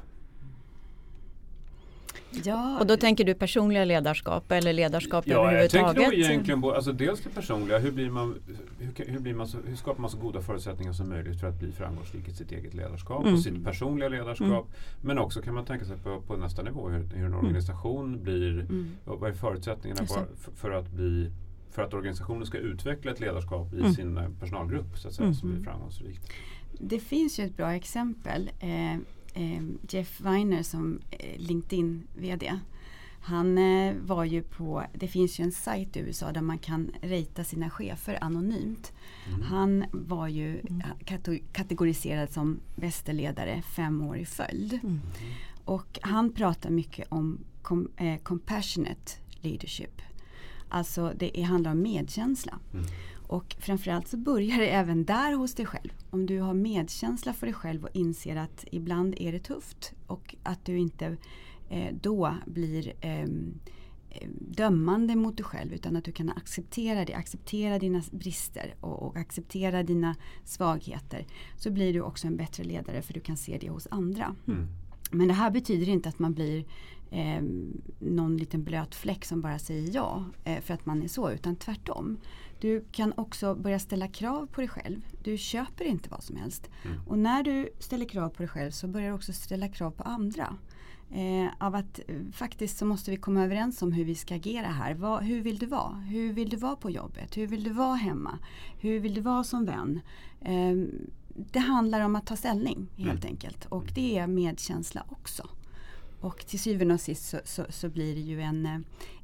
Ja, 2.45 2.79
Och 2.81 2.87
då 2.87 2.97
tänker 2.97 3.25
du 3.25 3.35
personliga 3.35 3.85
ledarskap 3.85 4.53
eller 4.53 4.73
ledarskap 4.73 5.25
Ja, 5.27 5.35
jag 5.35 5.43
överhuvudtaget? 5.47 5.97
tänker 5.97 6.11
nog 6.19 6.31
egentligen 6.31 6.61
på, 6.62 6.73
alltså 6.75 6.93
dels 6.93 7.21
det 7.21 7.29
personliga, 7.31 7.79
hur, 7.79 7.91
blir 7.93 8.11
man, 8.11 8.35
hur, 8.79 9.05
hur, 9.07 9.19
blir 9.19 9.35
man 9.35 9.49
så, 9.49 9.59
hur 9.67 9.77
skapar 9.77 10.01
man 10.01 10.11
så 10.11 10.19
goda 10.19 10.41
förutsättningar 10.41 10.93
som 10.93 11.09
möjligt 11.09 11.41
för 11.41 11.47
att 11.49 11.59
bli 11.59 11.73
framgångsrik 11.73 12.29
i 12.29 12.33
sitt 12.35 12.53
eget 12.53 12.75
ledarskap 12.75 13.23
Mm. 13.23 13.35
och 13.35 13.41
sitt 13.41 13.64
personliga 13.64 14.09
ledarskap. 14.09 14.71
Men 15.03 15.19
också 15.19 15.43
kan 15.43 15.55
man 15.55 15.64
tänka 15.64 15.85
sig 15.85 15.97
på, 15.97 16.21
på 16.21 16.37
nästa 16.37 16.62
nivå, 16.62 16.88
hur, 16.88 17.05
hur 17.14 17.27
en 17.27 17.35
organisation 17.35 18.23
blir, 18.23 18.61
Mm. 18.61 18.91
och 19.05 19.21
vad 19.21 19.31
är 19.31 19.35
förutsättningarna 19.35 20.07
för, 20.07 20.27
för 20.55 20.71
att 20.71 20.91
bli 20.91 21.31
för 21.71 21.83
att 21.83 21.95
organisationen 21.95 22.47
ska 22.47 22.59
utveckla 22.59 23.11
ett 23.12 23.21
ledarskap 23.21 23.75
i 23.75 23.79
Mm. 23.81 23.93
sin 23.95 24.17
eh, 24.19 24.25
personalgrupp 24.41 24.99
så 24.99 25.09
att 25.09 25.14
säga, 25.14 25.25
Mm. 25.25 25.35
som 25.35 25.51
blir 25.53 25.64
framgångsrikt. 25.64 26.31
Det 26.81 26.99
finns 27.01 27.38
ju 27.41 27.45
ett 27.45 27.57
bra 27.57 27.73
exempel. 27.75 28.51
Eh, 28.61 28.97
eh, 29.35 29.62
Jeff 29.88 30.21
Weiner 30.21 30.62
som 30.62 31.01
eh, 31.11 31.38
LinkedIn-VD. 31.38 32.59
Han 33.21 33.59
eh, 33.59 33.95
var 34.01 34.25
ju 34.25 34.43
på, 34.43 34.85
det 34.95 35.09
finns 35.09 35.41
ju 35.41 35.45
en 35.45 35.53
sajt 35.53 35.97
i 35.97 36.01
USA 36.01 36.33
där 36.33 36.41
man 36.41 36.59
kan 36.59 36.91
rita 37.03 37.45
sina 37.45 37.71
chefer 37.71 38.19
anonymt. 38.21 38.93
Mm. 39.29 39.43
Han 39.43 39.85
var 39.93 40.29
ju 40.29 40.62
kato- 41.05 41.43
kategoriserad 41.53 42.31
som 42.33 42.61
bästa 42.77 43.12
ledare 43.12 43.62
fem 43.62 44.03
år 44.03 44.19
i 44.19 44.25
följd. 44.25 44.79
Mm. 44.83 45.01
Och 45.64 45.99
han 46.03 46.33
pratar 46.33 46.71
mycket 46.71 47.07
om 47.09 47.38
com, 47.62 47.88
eh, 47.97 48.19
compassionate 48.19 49.12
leadership. 49.41 50.03
Alltså 50.69 51.12
det 51.17 51.41
är, 51.41 51.45
handlar 51.45 51.71
om 51.71 51.83
medkänsla. 51.83 52.59
Och 53.29 53.57
framförallt 53.59 54.09
så 54.09 54.17
börjar 54.17 54.59
det 54.59 54.69
även 54.69 55.05
där 55.05 55.33
hos 55.33 55.55
dig 55.55 55.67
själv. 55.67 55.91
Om 56.11 56.27
du 56.27 56.41
har 56.41 56.55
medkänsla 56.55 57.33
för 57.33 57.47
dig 57.47 57.55
själv 57.55 57.85
och 57.85 57.97
inser 57.97 58.37
att 58.37 58.64
ibland 58.71 59.14
är 59.19 59.33
det 59.33 59.38
tufft 59.38 59.93
och 60.07 60.35
att 60.43 60.64
du 60.64 60.79
inte 60.79 61.17
eh, 61.69 61.95
då 62.01 62.35
blir 62.47 62.93
eh, 63.01 63.29
dömande 64.41 65.17
mot 65.17 65.37
dig 65.37 65.45
själv 65.45 65.73
utan 65.73 65.97
att 65.97 66.05
du 66.05 66.12
kan 66.12 66.29
acceptera 66.29 67.05
det, 67.05 67.14
acceptera 67.14 67.79
dina 67.79 68.03
brister 68.11 68.75
och, 68.81 69.03
och 69.03 69.17
acceptera 69.17 69.83
dina 69.83 70.17
svagheter. 70.45 71.27
Så 71.57 71.71
blir 71.71 71.93
du 71.93 72.01
också 72.01 72.27
en 72.27 72.37
bättre 72.37 72.64
ledare 72.64 73.03
för 73.03 73.14
du 73.14 73.21
kan 73.21 73.37
se 73.37 73.59
det 73.61 73.69
hos 73.69 73.88
andra. 73.91 74.35
Mm. 74.47 74.67
Men 75.11 75.29
det 75.29 75.35
här 75.35 75.51
betyder 75.51 75.88
inte 75.88 76.09
att 76.09 76.19
man 76.19 76.35
blir 76.35 76.64
eh, 77.11 77.42
någon 77.99 78.37
liten 78.37 78.64
blöt 78.64 78.94
fläck 78.94 79.25
som 79.25 79.40
bara 79.40 79.59
säger 79.59 79.94
ja 79.94 80.25
eh, 80.44 80.61
för 80.61 80.75
att 80.75 80.87
man 80.87 81.03
är 81.03 81.09
så 81.09 81.31
utan 81.31 81.57
tvärtom. 81.57 82.16
Du 82.61 82.85
kan 82.92 83.12
också 83.16 83.55
börja 83.55 83.79
ställa 83.79 84.09
krav 84.09 84.47
på 84.47 84.61
dig 84.61 84.68
själv. 84.68 85.01
Du 85.23 85.38
köper 85.38 85.85
inte 85.85 86.09
vad 86.11 86.23
som 86.23 86.37
helst. 86.37 86.71
Mm. 86.85 87.01
Och 87.07 87.18
när 87.18 87.42
du 87.42 87.68
ställer 87.79 88.05
krav 88.05 88.29
på 88.29 88.42
dig 88.42 88.49
själv 88.49 88.71
så 88.71 88.88
börjar 88.88 89.09
du 89.09 89.14
också 89.14 89.33
ställa 89.33 89.68
krav 89.68 89.90
på 89.90 90.03
andra. 90.03 90.57
Eh, 91.11 91.49
av 91.66 91.75
att 91.75 92.01
eh, 92.09 92.16
faktiskt 92.33 92.79
så 92.79 92.85
måste 92.87 93.11
vi 93.11 93.16
komma 93.16 93.44
överens 93.44 93.83
om 93.83 93.92
hur 93.92 94.05
vi 94.05 94.14
ska 94.14 94.35
agera 94.35 94.66
här. 94.66 94.94
Vad, 94.94 95.23
hur 95.23 95.40
vill 95.40 95.59
du 95.59 95.66
vara? 95.66 95.94
Hur 95.94 96.33
vill 96.33 96.49
du 96.49 96.57
vara 96.57 96.77
på 96.77 96.90
jobbet? 96.90 97.37
Hur 97.37 97.47
vill 97.47 97.64
du 97.64 97.71
vara 97.71 97.94
hemma? 97.94 98.38
Hur 98.81 99.01
vill 99.01 99.14
du 99.14 99.21
vara 99.21 99.44
som 99.44 99.64
vän? 99.64 100.01
Eh, 100.40 100.75
det 101.53 101.59
handlar 101.59 102.01
om 102.01 102.16
att 102.16 102.27
ta 102.27 102.37
ställning 102.37 102.87
helt 102.97 103.25
Mm. 103.25 103.33
enkelt. 103.33 103.64
Och 103.66 103.85
det 103.94 104.18
är 104.18 104.27
medkänsla 104.27 105.05
också. 105.09 105.49
Och 106.20 106.46
till 106.46 106.59
syvende 106.61 106.94
och 106.94 107.00
sist 107.00 107.28
så, 107.28 107.38
så, 107.44 107.64
så 107.68 107.88
blir 107.88 108.14
det 108.14 108.20
ju 108.20 108.40
en, 108.40 108.66
eh, 108.66 108.78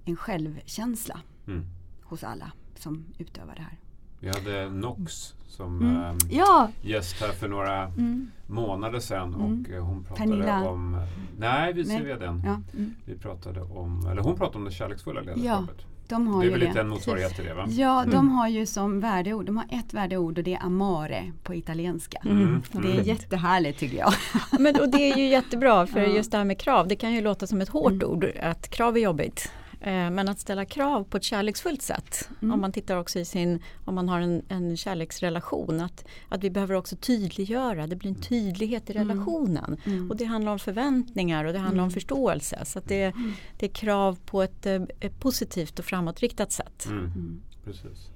en 0.04 0.16
självkänsla 0.16 1.20
Mm. 1.46 1.66
hos 2.02 2.24
alla 2.24 2.52
som 2.78 3.04
utövar 3.18 3.54
det 3.54 3.62
här. 3.62 3.78
Vi 4.20 4.28
hade 4.28 4.70
Nox 4.70 5.34
som 5.48 5.80
Mm. 5.80 5.96
ehm, 5.96 6.18
Ja! 6.30 6.68
gäst 6.82 7.20
här 7.20 7.28
för 7.32 7.48
några 7.48 7.84
Mm. 7.84 8.30
månader 8.46 9.00
sedan 9.00 9.34
Mm. 9.34 9.40
och 9.62 9.70
eh, 9.70 9.84
hon 9.84 10.04
pratade 10.04 10.30
Pernilla. 10.30 10.68
om 10.70 11.00
Nej, 11.38 11.72
vi 11.72 11.84
ser 11.84 12.18
den. 12.20 12.42
ja. 12.44 12.60
Mm. 12.78 12.94
Vi 13.04 13.18
pratade 13.18 13.62
om, 13.62 14.06
eller 14.06 14.22
hon 14.22 14.36
pratade 14.36 14.58
om 14.58 14.64
det 14.64 14.70
kärleksfulla 14.70 15.20
ledarskapet. 15.20 15.86
De 16.08 16.26
har 16.26 16.40
det 16.40 16.44
är 16.44 16.44
ju 16.44 16.50
väl 16.50 16.60
det. 16.60 16.66
lite 16.66 16.80
en 16.80 16.88
motsvarighet 16.88 17.36
till 17.36 17.44
det 17.44 17.54
va? 17.54 17.66
Ja, 17.68 18.04
de 18.12 18.28
har 18.30 18.48
ju 18.48 18.66
som 18.66 19.00
värdeord, 19.00 19.44
de 19.46 19.56
har 19.56 19.66
ett 19.70 19.94
värdeord 19.94 20.38
och 20.38 20.44
det 20.44 20.54
är 20.54 20.62
amare 20.64 21.32
på 21.42 21.54
italienska. 21.54 22.18
Mm. 22.24 22.62
Det 22.72 22.88
är 22.98 23.02
jättehärligt 23.02 23.78
tycker 23.78 23.96
jag. 23.98 24.12
Men, 24.58 24.80
och 24.80 24.88
det 24.88 25.10
är 25.12 25.16
ju 25.16 25.26
jättebra 25.26 25.86
för 25.86 26.00
Ja. 26.04 26.06
just 26.16 26.30
det 26.30 26.36
här 26.38 26.44
med 26.44 26.58
krav, 26.58 26.88
det 26.88 26.96
kan 26.96 27.12
ju 27.14 27.20
låta 27.20 27.46
som 27.46 27.60
ett 27.60 27.68
hårt 27.68 27.92
Mm. 27.92 28.08
ord, 28.08 28.26
att 28.42 28.68
krav 28.70 28.96
är 28.96 29.00
jobbigt. 29.00 29.52
Eh, 29.86 30.10
Men 30.10 30.28
att 30.28 30.40
ställa 30.40 30.64
krav 30.64 31.04
på 31.04 31.16
ett 31.16 31.22
kärleksfullt 31.24 31.82
sätt, 31.82 32.28
Mm. 32.42 32.54
om 32.54 32.60
man 32.60 32.72
tittar 32.72 32.96
också 32.96 33.18
i 33.18 33.24
sin, 33.24 33.62
om 33.84 33.94
man 33.94 34.08
har 34.08 34.20
en, 34.20 34.42
en 34.48 34.76
kärleksrelation, 34.76 35.80
att, 35.80 36.04
att 36.28 36.44
vi 36.44 36.50
behöver 36.50 36.74
också 36.74 36.96
tydliggöra, 36.96 37.86
det 37.86 37.96
blir 37.96 38.10
en 38.10 38.20
tydlighet 38.22 38.90
i 38.90 38.96
Mm. 38.96 39.08
relationen. 39.08 39.76
Mm. 39.86 40.10
Och 40.10 40.16
det 40.16 40.24
handlar 40.24 40.52
om 40.52 40.58
förväntningar 40.58 41.44
och 41.44 41.52
det 41.52 41.58
handlar 41.58 41.82
om 41.82 41.88
Mm. 41.88 41.94
förståelse. 41.94 42.64
Så 42.64 42.78
att 42.78 42.88
det, 42.88 43.12
det 43.58 43.66
är 43.66 43.70
krav 43.74 44.18
på 44.26 44.42
ett, 44.42 44.66
eh, 44.66 44.82
ett 45.00 45.20
positivt 45.20 45.78
och 45.78 45.84
framåtriktat 45.84 46.52
sätt. 46.52 46.86
Mm. 46.86 46.98
Mm. 47.04 47.40
Precis. 47.64 48.10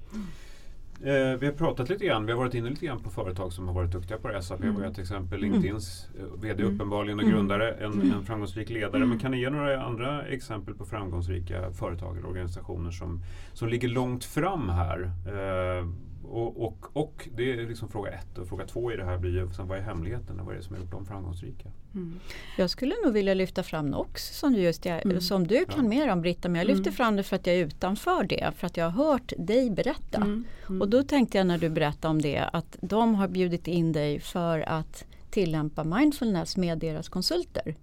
Eh, 1.03 1.39
vi 1.39 1.45
har 1.45 1.53
pratat 1.53 1.89
lite 1.89 2.05
grann, 2.05 2.25
vi 2.25 2.31
har 2.31 2.39
varit 2.39 2.53
inne 2.53 2.69
lite 2.69 2.85
grann 2.85 2.99
på 2.99 3.09
företag 3.09 3.53
som 3.53 3.67
har 3.67 3.75
varit 3.75 3.91
duktiga 3.91 4.17
på 4.17 4.27
det. 4.27 4.41
SAP 4.41 4.59
var 4.65 4.85
ju 4.85 4.93
till 4.93 5.01
exempel 5.01 5.39
LinkedIns 5.39 6.07
eh, 6.19 6.41
VD 6.41 6.63
Mm. 6.63 6.75
uppenbarligen 6.75 7.19
och 7.19 7.23
Mm. 7.23 7.35
grundare, 7.35 7.71
en, 7.71 7.93
Mm. 7.93 8.11
en 8.11 8.23
framgångsrik 8.25 8.69
ledare. 8.69 9.05
Men 9.05 9.19
kan 9.19 9.31
ni 9.31 9.39
ge 9.39 9.49
några 9.49 9.81
andra 9.83 10.21
exempel 10.25 10.73
på 10.73 10.85
framgångsrika 10.85 11.71
företag 11.71 12.17
eller 12.17 12.27
organisationer 12.29 12.91
som, 12.91 13.23
som 13.53 13.67
ligger 13.69 13.87
långt 13.87 14.23
fram 14.25 14.69
här? 14.69 15.11
Eh, 15.25 15.85
och, 16.29 16.63
och, 16.67 16.85
och 16.93 17.29
det 17.35 17.51
är 17.51 17.67
liksom 17.67 17.89
fråga 17.89 18.11
ett 18.11 18.37
och 18.37 18.47
fråga 18.47 18.65
två 18.65 18.91
i 18.91 18.95
det 18.95 19.05
här 19.05 19.17
blir 19.17 19.31
ju 19.31 19.53
sen, 19.53 19.67
vad 19.67 19.77
är 19.77 19.81
hemligheten 19.81 20.39
och 20.39 20.45
vad 20.45 20.53
är 20.53 20.57
det 20.57 20.63
som 20.65 20.75
har 20.75 20.81
gjort 20.81 20.91
dem 20.91 21.05
framgångsrika? 21.05 21.69
Mm. 21.93 22.19
Jag 22.57 22.69
skulle 22.69 22.95
nog 23.03 23.13
vilja 23.13 23.33
lyfta 23.33 23.63
fram 23.63 23.85
Nox 23.87 24.37
som 24.39 24.53
du, 24.53 24.61
just 24.61 24.85
är, 24.85 25.01
Mm. 25.05 25.21
som 25.21 25.47
du 25.47 25.65
kan 25.65 25.83
Ja. 25.83 25.89
mer 25.89 26.11
om 26.11 26.21
Britta, 26.21 26.49
men 26.49 26.59
jag 26.59 26.67
lyfter 26.67 26.83
Mm. 26.87 26.93
fram 26.93 27.15
det 27.15 27.23
för 27.23 27.35
att 27.35 27.47
jag 27.47 27.55
är 27.55 27.65
utanför 27.65 28.23
det, 28.23 28.51
för 28.55 28.67
att 28.67 28.77
jag 28.77 28.89
har 28.89 29.05
hört 29.11 29.33
dig 29.37 29.69
berätta. 29.69 30.17
Mm. 30.17 30.43
Mm. 30.69 30.81
Och 30.81 30.89
då 30.89 31.03
tänkte 31.03 31.37
jag 31.37 31.47
när 31.47 31.57
du 31.57 31.69
berättade 31.69 32.11
om 32.11 32.21
det 32.21 32.37
att 32.53 32.77
de 32.81 33.15
har 33.15 33.27
bjudit 33.27 33.67
in 33.67 33.91
dig 33.91 34.19
för 34.19 34.59
att 34.59 35.05
tillämpa 35.31 35.83
mindfulness 35.83 36.57
med 36.57 36.77
deras 36.77 37.09
konsulter. 37.09 37.75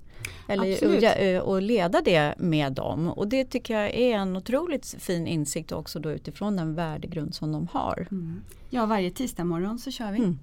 Eller, 0.48 0.96
och, 0.96 1.02
ja, 1.02 1.42
och 1.42 1.62
leda 1.62 2.00
det 2.04 2.34
med 2.38 2.72
dem. 2.72 3.08
Och 3.08 3.28
det 3.28 3.44
tycker 3.44 3.74
jag 3.80 3.94
är 3.94 4.16
en 4.18 4.36
otroligt 4.36 4.94
fin 4.98 5.26
insikt 5.26 5.72
också 5.72 5.98
då 5.98 6.10
utifrån 6.10 6.56
den 6.56 6.74
värdegrund 6.74 7.34
som 7.34 7.52
de 7.52 7.68
har. 7.72 8.08
Mm. 8.10 8.40
Ja, 8.70 8.86
varje 8.86 9.10
tisdag 9.10 9.44
morgon 9.44 9.78
så 9.78 9.90
kör 9.90 10.12
vi 10.12 10.18
Mm. 10.18 10.38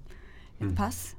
ett 0.56 0.62
Mm. 0.62 0.76
pass. 0.76 1.16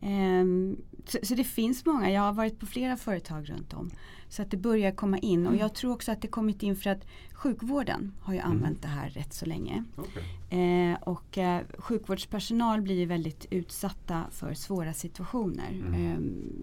Ehm, 0.00 0.76
så, 1.06 1.18
så 1.22 1.34
det 1.34 1.44
finns 1.44 1.84
många, 1.86 2.10
jag 2.10 2.20
har 2.22 2.32
varit 2.32 2.60
på 2.60 2.66
flera 2.66 2.96
företag 2.96 3.50
runt 3.50 3.74
om. 3.74 3.90
Så 4.32 4.42
att 4.42 4.50
det 4.50 4.56
börjar 4.56 4.90
komma 4.90 5.18
in 5.18 5.40
Mm. 5.40 5.52
och 5.52 5.58
jag 5.58 5.74
tror 5.74 5.92
också 5.92 6.12
att 6.12 6.22
det 6.22 6.28
kommit 6.28 6.62
in 6.62 6.76
för 6.76 6.90
att 6.90 7.06
sjukvården 7.32 8.12
har 8.20 8.34
ju 8.34 8.40
använt 8.40 8.82
det 8.82 8.88
här 8.88 9.10
rätt 9.10 9.32
så 9.32 9.46
länge. 9.46 9.84
Okej. 9.96 10.90
Eh, 10.90 11.02
och 11.02 11.38
eh, 11.38 11.62
sjukvårdspersonal 11.78 12.80
blir 12.82 12.94
ju 12.98 13.06
väldigt 13.06 13.46
utsatta 13.50 14.24
för 14.30 14.54
svåra 14.54 14.92
situationer. 14.92 15.70
Mm. 15.70 15.94
Eh, 15.94 16.18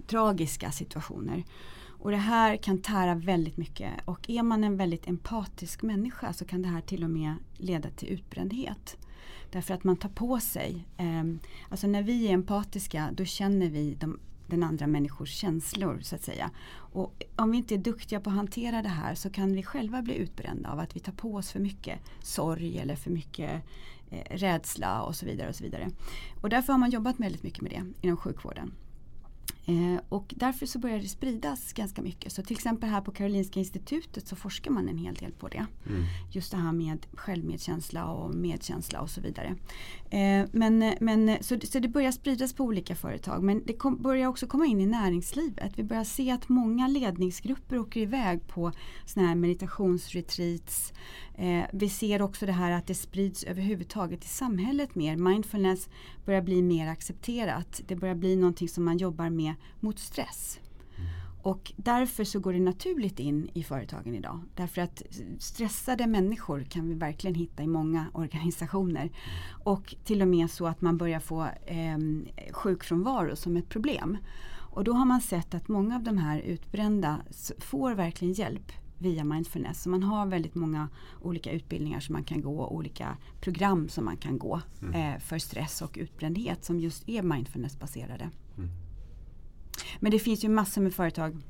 tragiska 0.08 0.72
situationer. 0.72 1.44
Och 1.88 2.12
det 2.12 2.18
här 2.18 2.58
kan 2.58 2.82
tära 2.82 3.16
väldigt 3.16 3.58
mycket. 3.58 3.92
Och 4.06 4.30
är 4.30 4.44
man 4.44 4.64
en 4.64 4.78
väldigt 4.78 5.08
empatisk 5.08 5.82
människa 5.82 6.34
så 6.34 6.46
kan 6.46 6.62
det 6.62 6.68
här 6.68 6.82
till 6.82 7.04
och 7.04 7.10
med 7.10 7.34
leda 7.58 7.90
till 7.90 8.10
utbrändhet. 8.10 8.98
Därför 9.52 9.74
att 9.74 9.84
man 9.84 9.98
tar 9.98 10.10
på 10.10 10.40
sig, 10.40 10.86
eh, 10.98 11.24
alltså 11.70 11.88
när 11.88 12.04
vi 12.04 12.28
är 12.28 12.34
empatiska 12.34 13.10
då 13.14 13.26
känner 13.26 13.70
vi 13.70 13.96
de, 14.00 14.20
den 14.50 14.64
andra 14.64 14.88
människors 14.88 15.30
känslor 15.30 16.00
så 16.02 16.16
att 16.16 16.24
säga. 16.24 16.52
Och 16.72 17.24
om 17.36 17.52
vi 17.52 17.58
inte 17.58 17.76
är 17.76 17.78
duktiga 17.78 18.20
på 18.20 18.30
att 18.30 18.36
hantera 18.36 18.82
det 18.82 18.90
här 18.90 19.16
så 19.16 19.30
kan 19.30 19.54
vi 19.54 19.64
själva 19.64 20.02
bli 20.02 20.16
utbrända 20.16 20.70
av 20.70 20.80
att 20.80 20.96
vi 20.96 21.00
tar 21.00 21.12
på 21.12 21.36
oss 21.36 21.52
för 21.52 21.60
mycket 21.60 22.00
sorg 22.22 22.78
eller 22.78 22.96
för 22.96 23.12
mycket 23.12 23.64
eh, 24.10 24.38
rädsla 24.38 25.02
och 25.02 25.16
så 25.16 25.26
vidare. 25.26 25.50
Och 25.50 25.56
så 25.56 25.64
vidare. 25.64 25.90
Och 26.42 26.50
därför 26.50 26.74
har 26.74 26.80
man 26.80 26.90
jobbat 26.90 27.20
väldigt 27.20 27.44
mycket 27.44 27.62
med 27.62 27.72
det 27.72 28.08
inom 28.08 28.18
sjukvården. 28.18 28.74
Eh, 29.70 30.02
och 30.10 30.34
därför 30.38 30.66
så 30.66 30.80
börjar 30.80 31.00
det 31.00 31.08
spridas 31.08 31.74
ganska 31.74 32.02
mycket. 32.02 32.32
Så 32.32 32.44
till 32.44 32.56
exempel 32.56 32.90
här 32.90 33.02
på 33.02 33.12
Karolinska 33.12 33.60
institutet 33.60 34.28
så 34.28 34.36
forskar 34.36 34.72
man 34.72 34.90
en 34.90 34.98
hel 34.98 35.14
del 35.14 35.32
på 35.32 35.48
det. 35.48 35.66
Mm. 35.88 36.04
Just 36.32 36.52
det 36.52 36.58
här 36.58 36.72
med 36.72 37.06
självmedkänsla 37.14 38.06
och 38.06 38.36
medkänsla 38.36 39.02
och 39.02 39.10
så 39.10 39.22
vidare. 39.22 39.56
Eh, 40.10 40.48
men, 40.52 40.94
men, 41.00 41.44
så, 41.44 41.60
så 41.60 41.80
det 41.80 41.88
börjar 41.88 42.12
spridas 42.12 42.54
på 42.54 42.64
olika 42.64 42.96
företag 42.96 43.44
men 43.44 43.64
det 43.66 43.74
kom, 43.74 44.02
börjar 44.02 44.28
också 44.28 44.48
komma 44.48 44.66
in 44.66 44.82
i 44.82 44.86
näringslivet. 44.86 45.72
Vi 45.76 45.84
börjar 45.84 46.04
se 46.04 46.32
att 46.32 46.50
många 46.50 46.88
ledningsgrupper 46.88 47.80
åker 47.80 48.00
iväg 48.00 48.48
på 48.48 48.72
såna 49.06 49.28
här 49.28 49.36
meditationsretreats. 49.36 50.94
Eh, 51.36 51.66
vi 51.74 51.90
ser 51.90 52.22
också 52.22 52.46
det 52.46 52.52
här 52.52 52.72
att 52.72 52.88
det 52.88 52.96
sprids 52.96 53.44
överhuvudtaget 53.44 54.26
i 54.26 54.28
samhället 54.28 54.96
mer. 54.96 55.16
Mindfulness 55.16 55.90
börjar 56.26 56.42
bli 56.42 56.62
mer 56.62 56.88
accepterat. 56.88 57.82
Det 57.88 57.96
börjar 57.96 58.16
bli 58.16 58.36
någonting 58.36 58.70
som 58.70 58.86
man 58.86 58.98
jobbar 58.98 59.30
med 59.30 59.54
mot 59.80 60.00
stress. 60.00 60.60
Och 61.42 61.72
därför 61.76 62.24
så 62.24 62.40
går 62.40 62.54
det 62.54 62.60
naturligt 62.60 63.20
in 63.20 63.50
i 63.54 63.64
företagen 63.64 64.16
idag. 64.16 64.40
Därför 64.56 64.82
att 64.82 65.04
stressade 65.40 66.08
människor 66.08 66.64
kan 66.64 66.90
vi 66.90 66.96
verkligen 66.96 67.36
hitta 67.36 67.64
i 67.64 67.68
många 67.68 68.06
organisationer. 68.14 69.10
Och 69.64 69.96
till 70.04 70.22
och 70.22 70.28
med 70.28 70.52
så 70.52 70.68
att 70.68 70.82
man 70.82 70.98
börjar 70.98 71.20
få 71.20 71.44
eh, 71.66 71.98
sjukfrånvaro 72.52 73.36
som 73.36 73.58
ett 73.58 73.70
problem. 73.70 74.18
Och 74.72 74.80
Och 74.80 74.84
då 74.84 74.94
har 74.94 75.06
man 75.06 75.22
sett 75.22 75.54
att 75.54 75.68
många 75.68 75.96
av 75.96 76.04
de 76.04 76.18
här 76.18 76.40
utbrända 76.40 77.22
får 77.58 77.94
verkligen 77.94 78.34
hjälp 78.34 78.72
via 78.98 79.24
mindfulness. 79.24 79.84
Så 79.84 79.90
man 79.90 80.04
har 80.04 80.26
väldigt 80.26 80.56
många 80.56 80.90
olika 81.22 81.52
utbildningar 81.52 82.00
som 82.00 82.14
man 82.14 82.24
kan 82.24 82.42
gå, 82.42 82.68
olika 82.68 83.18
program 83.42 83.90
som 83.90 84.06
man 84.06 84.18
kan 84.18 84.38
gå 84.38 84.62
mm. 84.82 84.94
eh, 84.94 85.20
för 85.20 85.38
stress 85.40 85.82
och 85.82 85.98
utbrändhet 86.02 86.66
som 86.66 86.80
just 86.80 87.10
är 87.10 87.24
mindfulnessbaserade. 87.24 88.30
Mm. 88.58 88.70
Men 90.00 90.12
det 90.12 90.20
finns 90.20 90.44
ju 90.44 90.50
massor 90.50 90.82
med 90.82 90.94
företag 90.94 91.42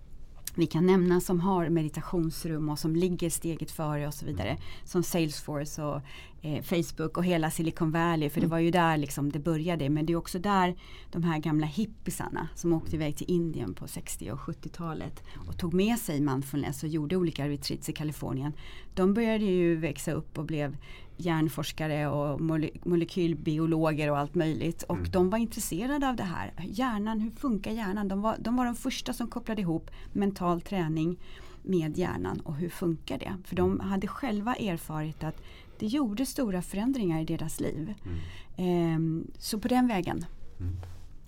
vi 0.56 0.68
kan 0.68 0.86
nämna 0.86 1.22
som 1.22 1.40
har 1.40 1.70
meditationsrum 1.70 2.70
och 2.70 2.80
som 2.80 2.96
ligger 2.96 3.30
steget 3.30 3.72
före 3.72 4.08
och 4.08 4.14
så 4.14 4.26
vidare. 4.26 4.58
Som 4.84 5.04
Salesforce 5.04 5.82
och 5.84 6.02
eh, 6.42 6.64
Facebook 6.64 7.18
och 7.18 7.26
hela 7.26 7.52
Silicon 7.52 7.92
Valley. 7.92 8.30
För 8.30 8.42
det 8.42 8.46
mm. 8.46 8.52
var 8.52 8.60
ju 8.60 8.72
där 8.72 8.98
liksom 8.98 9.32
det 9.32 9.40
började. 9.40 9.90
Men 9.90 10.06
det 10.06 10.14
är 10.14 10.18
också 10.18 10.40
där 10.40 10.76
de 11.12 11.24
här 11.24 11.40
gamla 11.40 11.68
hippisarna 11.68 12.48
som 12.56 12.74
åkte 12.74 12.96
iväg 12.96 13.18
till 13.18 13.30
Indien 13.30 13.74
på 13.74 13.88
60 13.88 14.32
och 14.32 14.40
70-talet 14.40 15.24
och 15.48 15.58
tog 15.58 15.74
med 15.74 16.00
sig 16.00 16.22
mindfulness 16.22 16.84
och 16.84 16.90
gjorde 16.90 17.16
olika 17.16 17.50
retreats 17.50 17.90
i 17.90 17.94
Kalifornien. 17.94 18.54
De 18.94 19.14
började 19.14 19.46
ju 19.46 19.76
växa 19.76 20.12
upp 20.12 20.38
och 20.38 20.46
blev 20.46 20.78
hjärnforskare 21.20 22.08
och 22.08 22.42
mole 22.42 22.70
molekylbiologer 22.84 24.12
och 24.12 24.18
allt 24.18 24.36
möjligt. 24.36 24.84
Och 24.84 24.98
mm. 24.98 25.12
de 25.12 25.30
var 25.30 25.38
intresserade 25.38 26.10
av 26.10 26.16
det 26.16 26.24
här. 26.24 26.54
Hjärnan, 26.64 27.20
hur 27.20 27.32
funkar 27.32 27.72
hjärnan? 27.72 28.08
De 28.08 28.22
var, 28.22 28.36
de 28.40 28.56
var 28.56 28.66
de 28.66 28.76
första 28.76 29.14
som 29.14 29.28
kopplade 29.28 29.62
ihop 29.62 29.92
mental 30.14 30.62
träning 30.62 31.18
med 31.62 31.98
hjärnan 31.98 32.40
och 32.40 32.56
hur 32.56 32.70
funkar 32.70 33.18
det? 33.18 33.34
För 33.44 33.56
de 33.56 33.80
hade 33.80 34.08
själva 34.08 34.56
erfarit 34.56 35.24
att 35.24 35.42
det 35.80 35.88
gjorde 35.88 36.26
stora 36.26 36.62
förändringar 36.62 37.22
i 37.22 37.26
deras 37.26 37.60
liv. 37.60 37.94
Mm. 38.06 38.18
Ehm, 38.58 39.32
så 39.38 39.60
på 39.60 39.68
den 39.68 39.88
vägen. 39.88 40.26
Mm. 40.60 40.76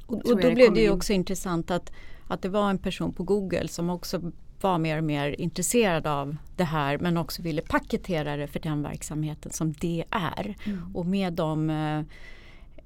Och, 0.05 0.15
och, 0.15 0.41
då 0.41 0.51
blev 0.53 0.73
det 0.73 0.81
ju 0.81 0.89
också 0.89 1.13
intressant 1.13 1.71
att, 1.71 1.91
att 2.27 2.41
det 2.41 2.49
var 2.49 2.69
en 2.69 2.77
person 2.77 3.13
på 3.13 3.23
Google 3.23 3.67
som 3.67 3.89
också 3.89 4.31
var 4.63 4.77
mer 4.77 4.97
och 4.97 5.03
mer 5.03 5.41
intresserad 5.41 6.07
av 6.07 6.37
det 6.55 6.63
här 6.63 6.97
men 6.97 7.17
också 7.17 7.41
ville 7.41 7.61
paketera 7.61 8.37
det 8.37 8.47
för 8.47 8.59
den 8.59 8.83
verksamheten 8.83 9.51
som 9.51 9.73
det 9.73 10.03
är. 10.09 10.55
Mm. 10.65 10.95
Och 10.95 11.05
med 11.05 11.33
de 11.33 11.69
eh, 11.69 12.01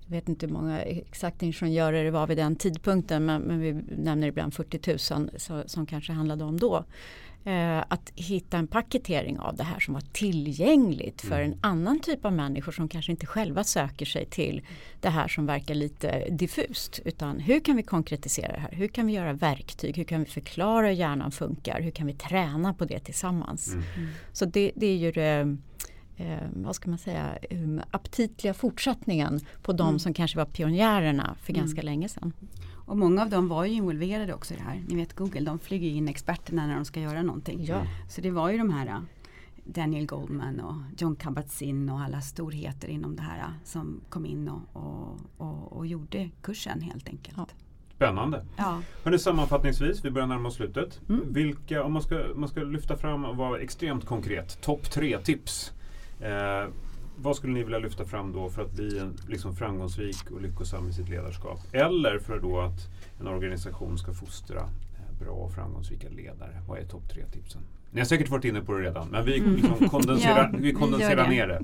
jag 0.08 0.16
vet 0.16 0.30
inte 0.30 0.46
hur 0.46 0.54
många 0.54 0.82
exakt 0.82 1.44
ingenjörer 1.44 2.04
det 2.04 2.12
var 2.12 2.28
vid 2.28 2.38
den 2.38 2.56
tidpunkten 2.56 3.26
men, 3.26 3.42
men 3.42 3.60
vi 3.60 3.74
nämner 3.98 4.28
ibland 4.28 4.54
40 4.54 5.14
000 5.14 5.30
så, 5.38 5.64
som 5.66 5.86
kanske 5.86 6.14
handlade 6.14 6.44
om 6.44 6.60
då 6.60 6.86
eh, 7.46 7.84
att 7.88 8.12
hitta 8.16 8.58
en 8.58 8.68
paketering 8.68 9.40
av 9.40 9.56
det 9.56 9.64
här 9.64 9.80
som 9.80 9.94
var 9.94 10.04
tillgängligt 10.12 11.22
för 11.22 11.42
mm. 11.42 11.52
en 11.52 11.58
annan 11.62 12.00
typ 12.00 12.26
av 12.26 12.34
människor 12.34 12.72
som 12.72 12.88
kanske 12.88 13.12
inte 13.12 13.26
själva 13.26 13.64
söker 13.64 14.06
sig 14.06 14.26
till 14.26 14.62
det 15.00 15.10
här 15.10 15.28
som 15.28 15.46
verkar 15.46 15.76
lite 15.76 16.30
diffust. 16.30 17.00
Utan 17.06 17.40
hur 17.40 17.60
kan 17.60 17.76
vi 17.76 17.84
konkretisera 17.84 18.52
det 18.52 18.60
här? 18.60 18.72
Hur 18.72 18.88
kan 18.88 19.08
vi 19.08 19.14
göra 19.14 19.34
verktyg? 19.34 19.98
Hur 19.98 20.04
kan 20.04 20.20
vi 20.20 20.26
förklara 20.26 20.88
hur 20.88 20.94
hjärnan 20.94 21.32
funkar? 21.32 21.82
Hur 21.82 21.92
kan 21.92 22.08
vi 22.08 22.14
träna 22.14 22.74
på 22.74 22.86
det 22.86 23.00
tillsammans? 23.00 23.74
Mm. 23.74 23.84
mm. 23.98 24.10
Så 24.34 24.46
det, 24.46 24.72
det, 24.76 24.88
är 24.88 24.98
ju 24.98 25.12
det 25.12 25.58
eh, 26.18 26.48
vad 26.54 26.76
ska 26.76 26.90
man 26.90 27.00
säga, 27.00 27.38
um, 27.52 27.82
aptitliga 27.92 28.54
fortsättningen 28.54 29.40
på 29.62 29.74
de 29.74 29.88
mm. 29.88 30.00
som 30.00 30.14
kanske 30.14 30.38
var 30.38 30.46
pionjärerna 30.46 31.36
för 31.42 31.54
ganska 31.54 31.82
mm. 31.82 31.86
länge 31.86 32.10
sedan. 32.10 32.34
Och 32.86 32.98
många 32.98 33.22
av 33.22 33.30
dem 33.30 33.48
var 33.48 33.66
ju 33.66 33.74
involverade 33.74 34.34
också 34.34 34.54
i 34.54 34.58
det 34.58 34.64
här. 34.64 34.84
Ni 34.88 34.96
vet 34.96 35.14
Google, 35.14 35.42
de 35.42 35.60
flyger 35.60 35.90
in 35.90 36.08
experterna 36.08 36.68
när 36.68 36.76
de 36.76 36.86
ska 36.86 37.00
göra 37.00 37.22
någonting. 37.22 37.66
Ja. 37.66 37.82
Så 38.10 38.22
det 38.22 38.32
var 38.32 38.50
ju 38.50 38.58
de 38.58 38.70
här 38.70 39.02
Daniel 39.64 40.06
Goldman 40.06 40.60
och 40.60 40.76
John 40.98 41.16
Kabat-Zinn 41.16 41.90
och 41.90 42.00
alla 42.00 42.22
storheter 42.22 42.88
inom 42.88 43.16
det 43.16 43.22
här 43.22 43.44
som 43.64 44.02
kom 44.10 44.26
in 44.26 44.50
och, 44.50 44.62
och, 44.74 45.20
och, 45.38 45.74
och 45.78 45.88
gjorde 45.88 46.30
kursen 46.42 46.82
helt 46.82 47.10
enkelt. 47.10 47.38
Ja. 47.38 47.48
Spännande. 47.96 48.46
Ja. 48.58 48.82
Hörrni, 49.04 49.20
sammanfattningsvis, 49.20 50.06
vi 50.06 50.12
börjar 50.12 50.28
närma 50.28 50.48
oss 50.48 50.56
slutet. 50.56 51.02
Mm. 51.10 51.34
Vilka, 51.34 51.84
om 51.84 51.94
man 51.94 52.02
ska, 52.02 52.24
man 52.36 52.50
ska 52.50 52.60
lyfta 52.60 52.98
fram 52.98 53.26
och 53.26 53.38
vara 53.38 53.60
extremt 53.60 54.06
konkret, 54.06 54.62
topp 54.62 54.92
tre 54.92 55.20
tips. 55.20 55.72
Eh, 56.20 56.70
vad 57.18 57.36
skulle 57.36 57.54
ni 57.54 57.64
vilja 57.64 57.80
lyfta 57.80 58.06
fram 58.06 58.32
då 58.34 58.50
för 58.50 58.62
att 58.62 58.72
bli 58.72 59.00
en, 59.00 59.18
liksom 59.30 59.56
framgångsrik 59.56 60.32
och 60.32 60.42
lyckosam 60.42 60.90
i 60.90 60.94
sitt 60.94 61.10
ledarskap? 61.10 61.60
Eller 61.72 62.20
för 62.20 62.40
då 62.40 62.60
att 62.60 62.90
en 63.20 63.28
organisation 63.28 63.98
ska 63.98 64.14
fostra 64.14 64.60
eh, 64.60 65.20
bra 65.20 65.32
och 65.32 65.52
framgångsrika 65.52 66.10
ledare? 66.10 66.62
Vad 66.68 66.80
är 66.80 66.84
topp 66.84 67.10
tre 67.10 67.26
tipsen? 67.26 67.62
Ni 67.92 68.02
har 68.02 68.06
säkert 68.06 68.30
varit 68.30 68.46
inne 68.46 68.62
på 68.62 68.74
det 68.74 68.84
redan 68.84 69.08
men 69.08 69.26
vi 69.26 69.40
mm. 69.40 69.56
liksom 69.56 69.90
kondenserar, 69.90 70.50
ja, 70.54 70.60
vi 70.62 70.74
kondenserar 70.74 71.28
ner 71.28 71.48
det. 71.48 71.62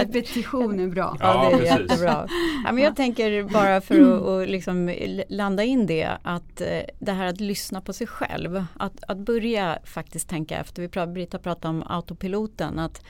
Repetition 0.00 0.80
är 0.80 0.88
bra. 0.88 1.16
Ja, 1.20 1.50
ja 1.50 1.58
det 1.58 1.68
är 1.68 1.78
jättebra. 1.78 2.28
Ja, 2.64 2.72
men 2.72 2.84
jag 2.84 2.96
tänker 2.96 3.42
bara 3.42 3.80
för 3.80 4.00
att 4.00 4.22
och 4.22 4.48
liksom 4.48 4.94
landa 5.28 5.64
in 5.64 5.86
det 5.86 6.18
att 6.22 6.60
eh, 6.60 6.80
det 6.98 7.12
här 7.12 7.26
att 7.26 7.40
lyssna 7.40 7.80
på 7.80 7.92
sig 7.92 8.06
själv. 8.06 8.64
Att, 8.76 9.04
att 9.08 9.18
börja 9.18 9.78
faktiskt 9.84 10.28
tänka 10.28 10.58
efter. 10.58 10.82
Vi 10.82 10.88
prat, 10.88 11.08
Brita 11.08 11.38
pratade 11.38 11.68
om 11.68 11.82
autopiloten. 11.86 12.78
Att 12.78 13.02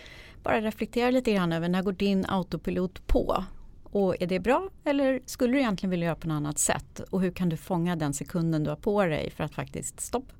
bara 0.49 0.61
reflektera 0.61 1.11
lite 1.11 1.33
grann 1.33 1.53
över 1.53 1.69
när 1.69 1.83
går 1.83 1.93
din 1.93 2.27
autopilot 2.29 3.07
på? 3.07 3.45
Och 3.85 4.23
är 4.23 4.27
det 4.27 4.41
bra 4.41 4.69
eller 4.85 5.21
skulle 5.27 5.53
du 5.53 5.59
egentligen 5.59 5.91
vilja 5.91 6.07
göra 6.07 6.17
på 6.17 6.29
något 6.29 6.35
annat 6.35 6.59
sätt? 6.59 7.01
Och 7.11 7.21
hur 7.21 7.31
kan 7.31 7.49
du 7.49 7.57
fånga 7.57 7.97
den 7.97 8.15
sekunden 8.15 8.65
du 8.65 8.71
har 8.71 8.77
på 8.77 9.05
dig 9.05 9.31
för 9.31 9.45
att 9.45 9.55
faktiskt 9.55 10.01
stopp. 10.01 10.33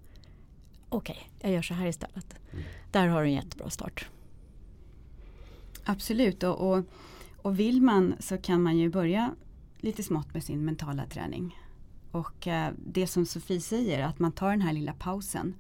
Okej, 0.89 1.17
okay, 1.17 1.51
jag 1.51 1.53
gör 1.55 1.63
så 1.63 1.75
här 1.75 1.87
istället. 1.87 2.35
Mm. 2.53 2.65
Där 2.91 3.07
har 3.07 3.23
du 3.23 3.29
en 3.29 3.35
jättebra 3.35 3.71
start. 3.71 4.09
Absolut 5.85 6.43
och, 6.43 6.73
och, 6.73 6.85
och 7.37 7.59
vill 7.59 7.83
man 7.83 8.15
så 8.21 8.39
kan 8.39 8.63
man 8.63 8.79
ju 8.79 8.89
börja 8.89 9.35
lite 9.77 10.03
smått 10.03 10.35
med 10.35 10.45
sin 10.45 10.65
mentala 10.65 11.07
träning. 11.07 11.59
Och 12.11 12.47
eh, 12.47 12.73
det 12.87 13.07
som 13.07 13.27
Sofie 13.27 13.61
säger, 13.61 14.05
att 14.05 14.19
man 14.19 14.33
tar 14.33 14.51
den 14.51 14.61
här 14.61 14.73
lilla 14.73 14.93
pausen 14.93 15.55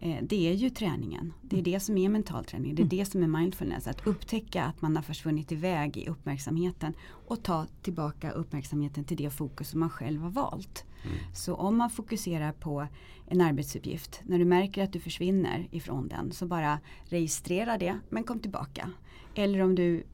Eh, 0.00 0.16
det 0.22 0.48
är 0.48 0.52
ju 0.52 0.70
träningen. 0.70 1.32
Det 1.42 1.58
är 1.58 1.62
det 1.62 1.80
som 1.80 1.98
är 1.98 2.08
mental 2.08 2.44
träning. 2.44 2.74
Det 2.74 2.82
är 2.82 2.86
det 2.86 3.04
som 3.04 3.22
är 3.22 3.26
mindfulness. 3.26 3.86
Att 3.86 4.06
upptäcka 4.06 4.64
att 4.64 4.82
man 4.82 4.96
har 4.96 5.02
försvunnit 5.02 5.52
iväg 5.52 5.96
i 5.96 6.08
uppmärksamheten 6.08 6.94
och 7.26 7.42
ta 7.42 7.66
tillbaka 7.82 8.30
uppmärksamheten 8.30 9.04
till 9.04 9.16
det 9.16 9.30
fokus 9.30 9.68
som 9.68 9.80
man 9.80 9.90
själv 9.90 10.20
har 10.20 10.30
valt. 10.30 10.84
Mm. 11.04 11.16
Så 11.34 11.54
om 11.54 11.76
man 11.76 11.90
fokuserar 11.90 12.52
på 12.52 12.86
en 13.26 13.40
arbetsuppgift, 13.40 14.20
när 14.24 14.38
du 14.38 14.44
märker 14.44 14.84
att 14.84 14.92
du 14.92 15.00
försvinner 15.00 15.68
ifrån 15.70 16.08
den 16.08 16.32
så 16.32 16.46
bara 16.46 16.78
registrera 17.04 17.78
det 17.78 17.98
men 18.08 18.24
kom 18.24 18.40
tillbaka. 18.40 18.90
Eller 19.34 19.62
om 19.62 19.74
du 19.74 20.04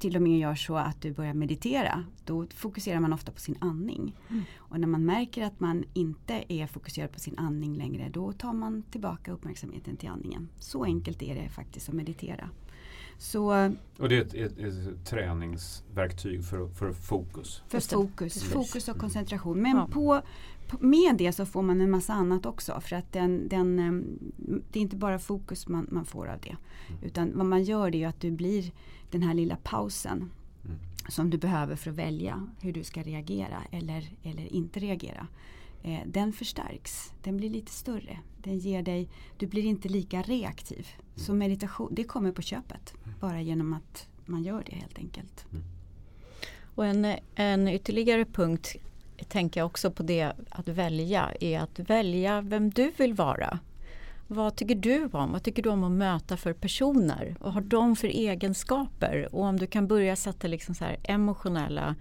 till 0.00 0.16
och 0.16 0.22
med 0.22 0.38
gör 0.38 0.54
så 0.54 0.76
att 0.76 1.00
du 1.00 1.12
börjar 1.12 1.34
meditera, 1.34 2.04
då 2.24 2.46
fokuserar 2.54 3.00
man 3.00 3.12
ofta 3.12 3.32
på 3.32 3.40
sin 3.40 3.56
andning. 3.60 4.16
Mm. 4.30 4.42
Och 4.56 4.80
när 4.80 4.88
man 4.88 5.04
märker 5.04 5.42
att 5.42 5.60
man 5.60 5.84
inte 5.94 6.44
är 6.48 6.66
fokuserad 6.66 7.12
på 7.12 7.20
sin 7.20 7.38
andning 7.38 7.76
längre, 7.76 8.08
då 8.08 8.32
tar 8.32 8.52
man 8.52 8.82
tillbaka 8.82 9.32
uppmärksamheten 9.32 9.96
till 9.96 10.08
andningen. 10.08 10.48
Så 10.58 10.84
enkelt 10.84 11.22
är 11.22 11.34
det 11.34 11.48
faktiskt 11.48 11.88
att 11.88 11.94
meditera. 11.94 12.48
Så, 13.20 13.74
och 13.98 14.08
det 14.08 14.16
är 14.16 14.20
ett, 14.20 14.34
ett, 14.34 14.58
ett 14.58 15.04
träningsverktyg 15.04 16.44
för, 16.44 16.68
för 16.68 16.92
fokus? 16.92 17.62
För 17.68 17.80
fokus, 17.80 18.44
fokus 18.44 18.88
och 18.88 18.98
koncentration. 18.98 19.62
Men 19.62 19.76
ja. 19.76 19.88
på, 19.92 20.22
med 20.78 21.16
det 21.16 21.32
så 21.32 21.46
får 21.46 21.62
man 21.62 21.80
en 21.80 21.90
massa 21.90 22.12
annat 22.12 22.46
också. 22.46 22.80
För 22.80 22.96
att 22.96 23.12
den, 23.12 23.48
den, 23.48 23.76
det 24.70 24.78
är 24.78 24.82
inte 24.82 24.96
bara 24.96 25.18
fokus 25.18 25.68
man, 25.68 25.86
man 25.90 26.04
får 26.04 26.28
av 26.28 26.40
det. 26.40 26.56
Mm. 26.88 27.02
Utan 27.02 27.32
vad 27.34 27.46
man 27.46 27.62
gör 27.62 27.90
det 27.90 28.02
är 28.02 28.08
att 28.08 28.20
du 28.20 28.30
blir 28.30 28.72
den 29.10 29.22
här 29.22 29.34
lilla 29.34 29.56
pausen 29.56 30.30
mm. 30.64 30.78
som 31.08 31.30
du 31.30 31.38
behöver 31.38 31.76
för 31.76 31.90
att 31.90 31.96
välja 31.96 32.46
hur 32.60 32.72
du 32.72 32.84
ska 32.84 33.02
reagera 33.02 33.58
eller, 33.70 34.10
eller 34.22 34.52
inte 34.52 34.80
reagera. 34.80 35.26
Eh, 35.82 36.00
den 36.06 36.32
förstärks, 36.32 37.12
den 37.22 37.36
blir 37.36 37.50
lite 37.50 37.72
större. 37.72 38.18
Den 38.42 38.58
ger 38.58 38.82
dig, 38.82 39.08
du 39.38 39.46
blir 39.46 39.64
inte 39.64 39.88
lika 39.88 40.22
reaktiv. 40.22 40.86
Så 41.20 41.34
meditation, 41.34 41.94
det 41.94 42.04
kommer 42.04 42.32
på 42.32 42.42
köpet. 42.42 42.94
Mm. 43.04 43.18
Bara 43.20 43.40
genom 43.40 43.72
att 43.72 44.08
man 44.26 44.42
gör 44.42 44.62
det 44.66 44.76
helt 44.76 44.98
enkelt. 44.98 45.46
Mm. 45.52 45.64
Och 46.74 46.86
en, 46.86 47.16
en 47.34 47.68
ytterligare 47.68 48.24
punkt 48.24 48.76
tänker 49.28 49.60
jag 49.60 49.66
också 49.66 49.90
på 49.90 50.02
det 50.02 50.32
att 50.48 50.68
välja 50.68 51.32
är 51.40 51.60
att 51.60 51.78
välja 51.78 52.40
vem 52.40 52.70
du 52.70 52.92
vill 52.96 53.14
vara. 53.14 53.58
Vad 54.26 54.56
tycker 54.56 54.74
du 54.74 55.08
om? 55.12 55.32
Vad 55.32 55.42
tycker 55.42 55.62
du 55.62 55.68
om 55.68 55.84
att 55.84 55.92
möta 55.92 56.36
för 56.36 56.52
personer? 56.52 57.36
Vad 57.40 57.52
har 57.52 57.60
de 57.60 57.96
för 57.96 58.08
egenskaper? 58.08 59.28
Och 59.34 59.44
om 59.44 59.58
du 59.58 59.66
kan 59.66 59.86
börja 59.86 60.16
sätta 60.16 60.48
liksom 60.48 60.74
så 60.74 60.84
emotionella 61.02 61.94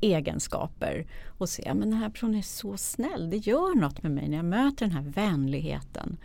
egenskaper 0.00 1.06
och 1.38 1.48
se 1.48 1.68
att 1.68 1.80
den 1.80 1.92
här 1.92 2.08
personen 2.08 2.34
är 2.34 2.42
så 2.42 2.76
snäll, 2.76 3.30
det 3.30 3.36
gör 3.36 3.80
något 3.80 4.02
med 4.02 4.12
mig 4.12 4.28
när 4.28 4.36
jag 4.36 4.44
möter 4.44 4.86
den 4.86 4.94
här 4.94 5.02
vänligheten. 5.02 6.16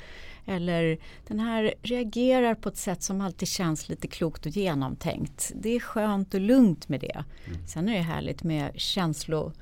Eller 0.48 0.98
den 1.28 1.40
här 1.40 1.74
reagerar 1.82 2.56
på 2.56 2.70
ett 2.70 2.78
sätt 2.78 3.04
som 3.04 3.22
alltid 3.22 3.48
känns 3.48 3.90
lite 3.90 4.08
klokt 4.08 4.46
och 4.46 4.52
genomtänkt. 4.52 5.52
Det 5.56 5.76
är 5.76 5.80
skönt 5.80 6.34
och 6.34 6.42
lugnt 6.42 6.90
med 6.90 7.00
det. 7.00 7.24
Mm. 7.46 7.68
Sen 7.68 7.90
är 7.90 7.94
det 7.94 8.02
härligt 8.02 8.44
med 8.44 8.72
känslor 8.76 9.54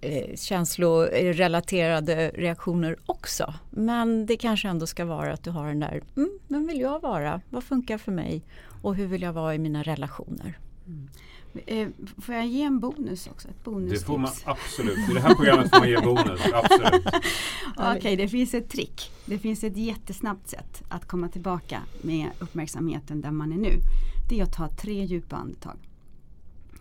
eh, 0.00 0.36
känslorelaterade 0.36 2.30
reaktioner 2.34 2.96
också. 3.06 3.54
Men 3.70 4.26
det 4.26 4.36
kanske 4.36 4.68
ändå 4.68 4.86
ska 4.86 5.04
vara 5.04 5.32
att 5.32 5.44
du 5.44 5.50
har 5.50 5.66
den 5.68 5.80
där, 5.80 6.02
mm, 6.16 6.38
vem 6.48 6.66
vill 6.66 6.80
jag 6.80 7.02
vara? 7.02 7.40
Vad 7.50 7.64
funkar 7.64 7.98
för 7.98 8.12
mig? 8.12 8.42
Och 8.82 8.94
hur 8.94 9.06
vill 9.06 9.22
jag 9.22 9.32
vara 9.32 9.54
i 9.54 9.58
mina 9.58 9.82
relationer? 9.82 10.58
Mm. 10.86 11.08
Eh, 11.66 11.88
får 12.18 12.34
jag 12.34 12.46
ge 12.46 12.62
en 12.62 12.80
bonus 12.80 13.26
också? 13.26 13.48
Ett 13.48 13.64
bonustips? 13.64 14.00
Det 14.00 14.06
får 14.06 14.18
man 14.18 14.30
absolut. 14.44 15.10
I 15.10 15.14
det 15.14 15.20
här 15.20 15.34
programmet 15.34 15.70
får 15.70 15.78
man 15.78 15.88
ge 15.88 16.00
bonus. 16.00 16.40
Absolut. 16.52 17.06
Okej, 17.76 17.98
okay, 17.98 18.16
det 18.16 18.28
finns 18.28 18.54
ett 18.54 18.70
trick. 18.70 19.10
Det 19.24 19.38
finns 19.38 19.64
ett 19.64 19.76
jättesnabbt 19.76 20.48
sätt 20.48 20.82
att 20.88 21.08
komma 21.08 21.28
tillbaka 21.28 21.82
med 22.02 22.30
uppmärksamheten 22.38 23.20
där 23.20 23.30
man 23.30 23.52
är 23.52 23.56
nu. 23.56 23.80
Det 24.28 24.40
är 24.40 24.42
att 24.42 24.52
ta 24.52 24.68
tre 24.68 25.04
djupa 25.04 25.36
andetag. 25.36 25.76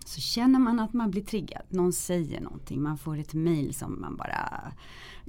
Så 0.06 0.22
känner 0.22 0.60
man 0.60 0.80
att 0.80 0.94
man 0.94 1.12
blir 1.12 1.24
triggad, 1.24 1.62
någon 1.70 1.94
säger 1.94 2.42
någonting, 2.42 2.82
man 2.82 2.98
får 2.98 3.18
ett 3.18 3.34
mail 3.34 3.74
som 3.74 4.02
man 4.02 4.16
bara 4.16 4.72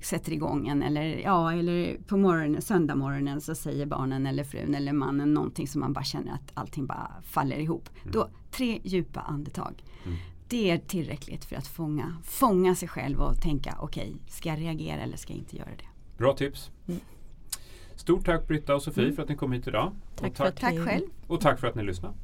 sätter 0.02 0.32
igång 0.32 0.68
en 0.68 0.82
eller, 0.82 1.04
ja, 1.04 1.52
eller 1.52 1.98
på 2.06 2.16
morgonen, 2.16 2.62
söndag 2.62 2.94
morgonen 2.94 3.40
så 3.40 3.54
säger 3.54 3.86
barnen 3.86 4.26
eller 4.26 4.44
frun 4.44 4.74
eller 4.74 4.92
mannen 4.92 5.34
någonting 5.34 5.68
som 5.68 5.80
man 5.80 5.92
bara 5.92 6.04
känner 6.04 6.32
att 6.32 6.50
allting 6.54 6.86
bara 6.86 7.12
faller 7.22 7.56
ihop. 7.56 7.88
Mm. 8.02 8.12
Då, 8.12 8.28
tre 8.50 8.80
djupa 8.84 9.20
andetag. 9.20 9.84
Mm. 10.04 10.16
Det 10.48 10.70
är 10.70 10.78
tillräckligt 10.78 11.44
för 11.44 11.56
att 11.56 11.66
fånga, 11.66 12.16
fånga 12.22 12.74
sig 12.74 12.88
själv 12.88 13.20
och 13.20 13.42
tänka 13.42 13.76
okej, 13.80 14.02
okay, 14.02 14.16
ska 14.28 14.48
jag 14.48 14.60
reagera 14.60 15.00
eller 15.00 15.16
ska 15.16 15.32
jag 15.32 15.38
inte 15.38 15.56
göra 15.56 15.70
det? 15.78 16.18
Bra 16.18 16.32
tips. 16.32 16.70
Mm. 16.88 17.00
Stort 17.94 18.24
tack 18.24 18.48
Britta 18.48 18.74
och 18.74 18.82
Sofie 18.82 19.04
mm. 19.04 19.16
för 19.16 19.22
att 19.22 19.28
ni 19.28 19.36
kom 19.36 19.52
hit 19.52 19.66
idag. 19.66 19.92
Tack, 20.16 20.34
tack, 20.34 20.60
tack 20.60 20.78
själv. 20.78 21.06
Och 21.26 21.40
tack 21.40 21.60
för 21.60 21.66
att 21.66 21.74
ni 21.74 21.84
lyssnade. 21.84 22.14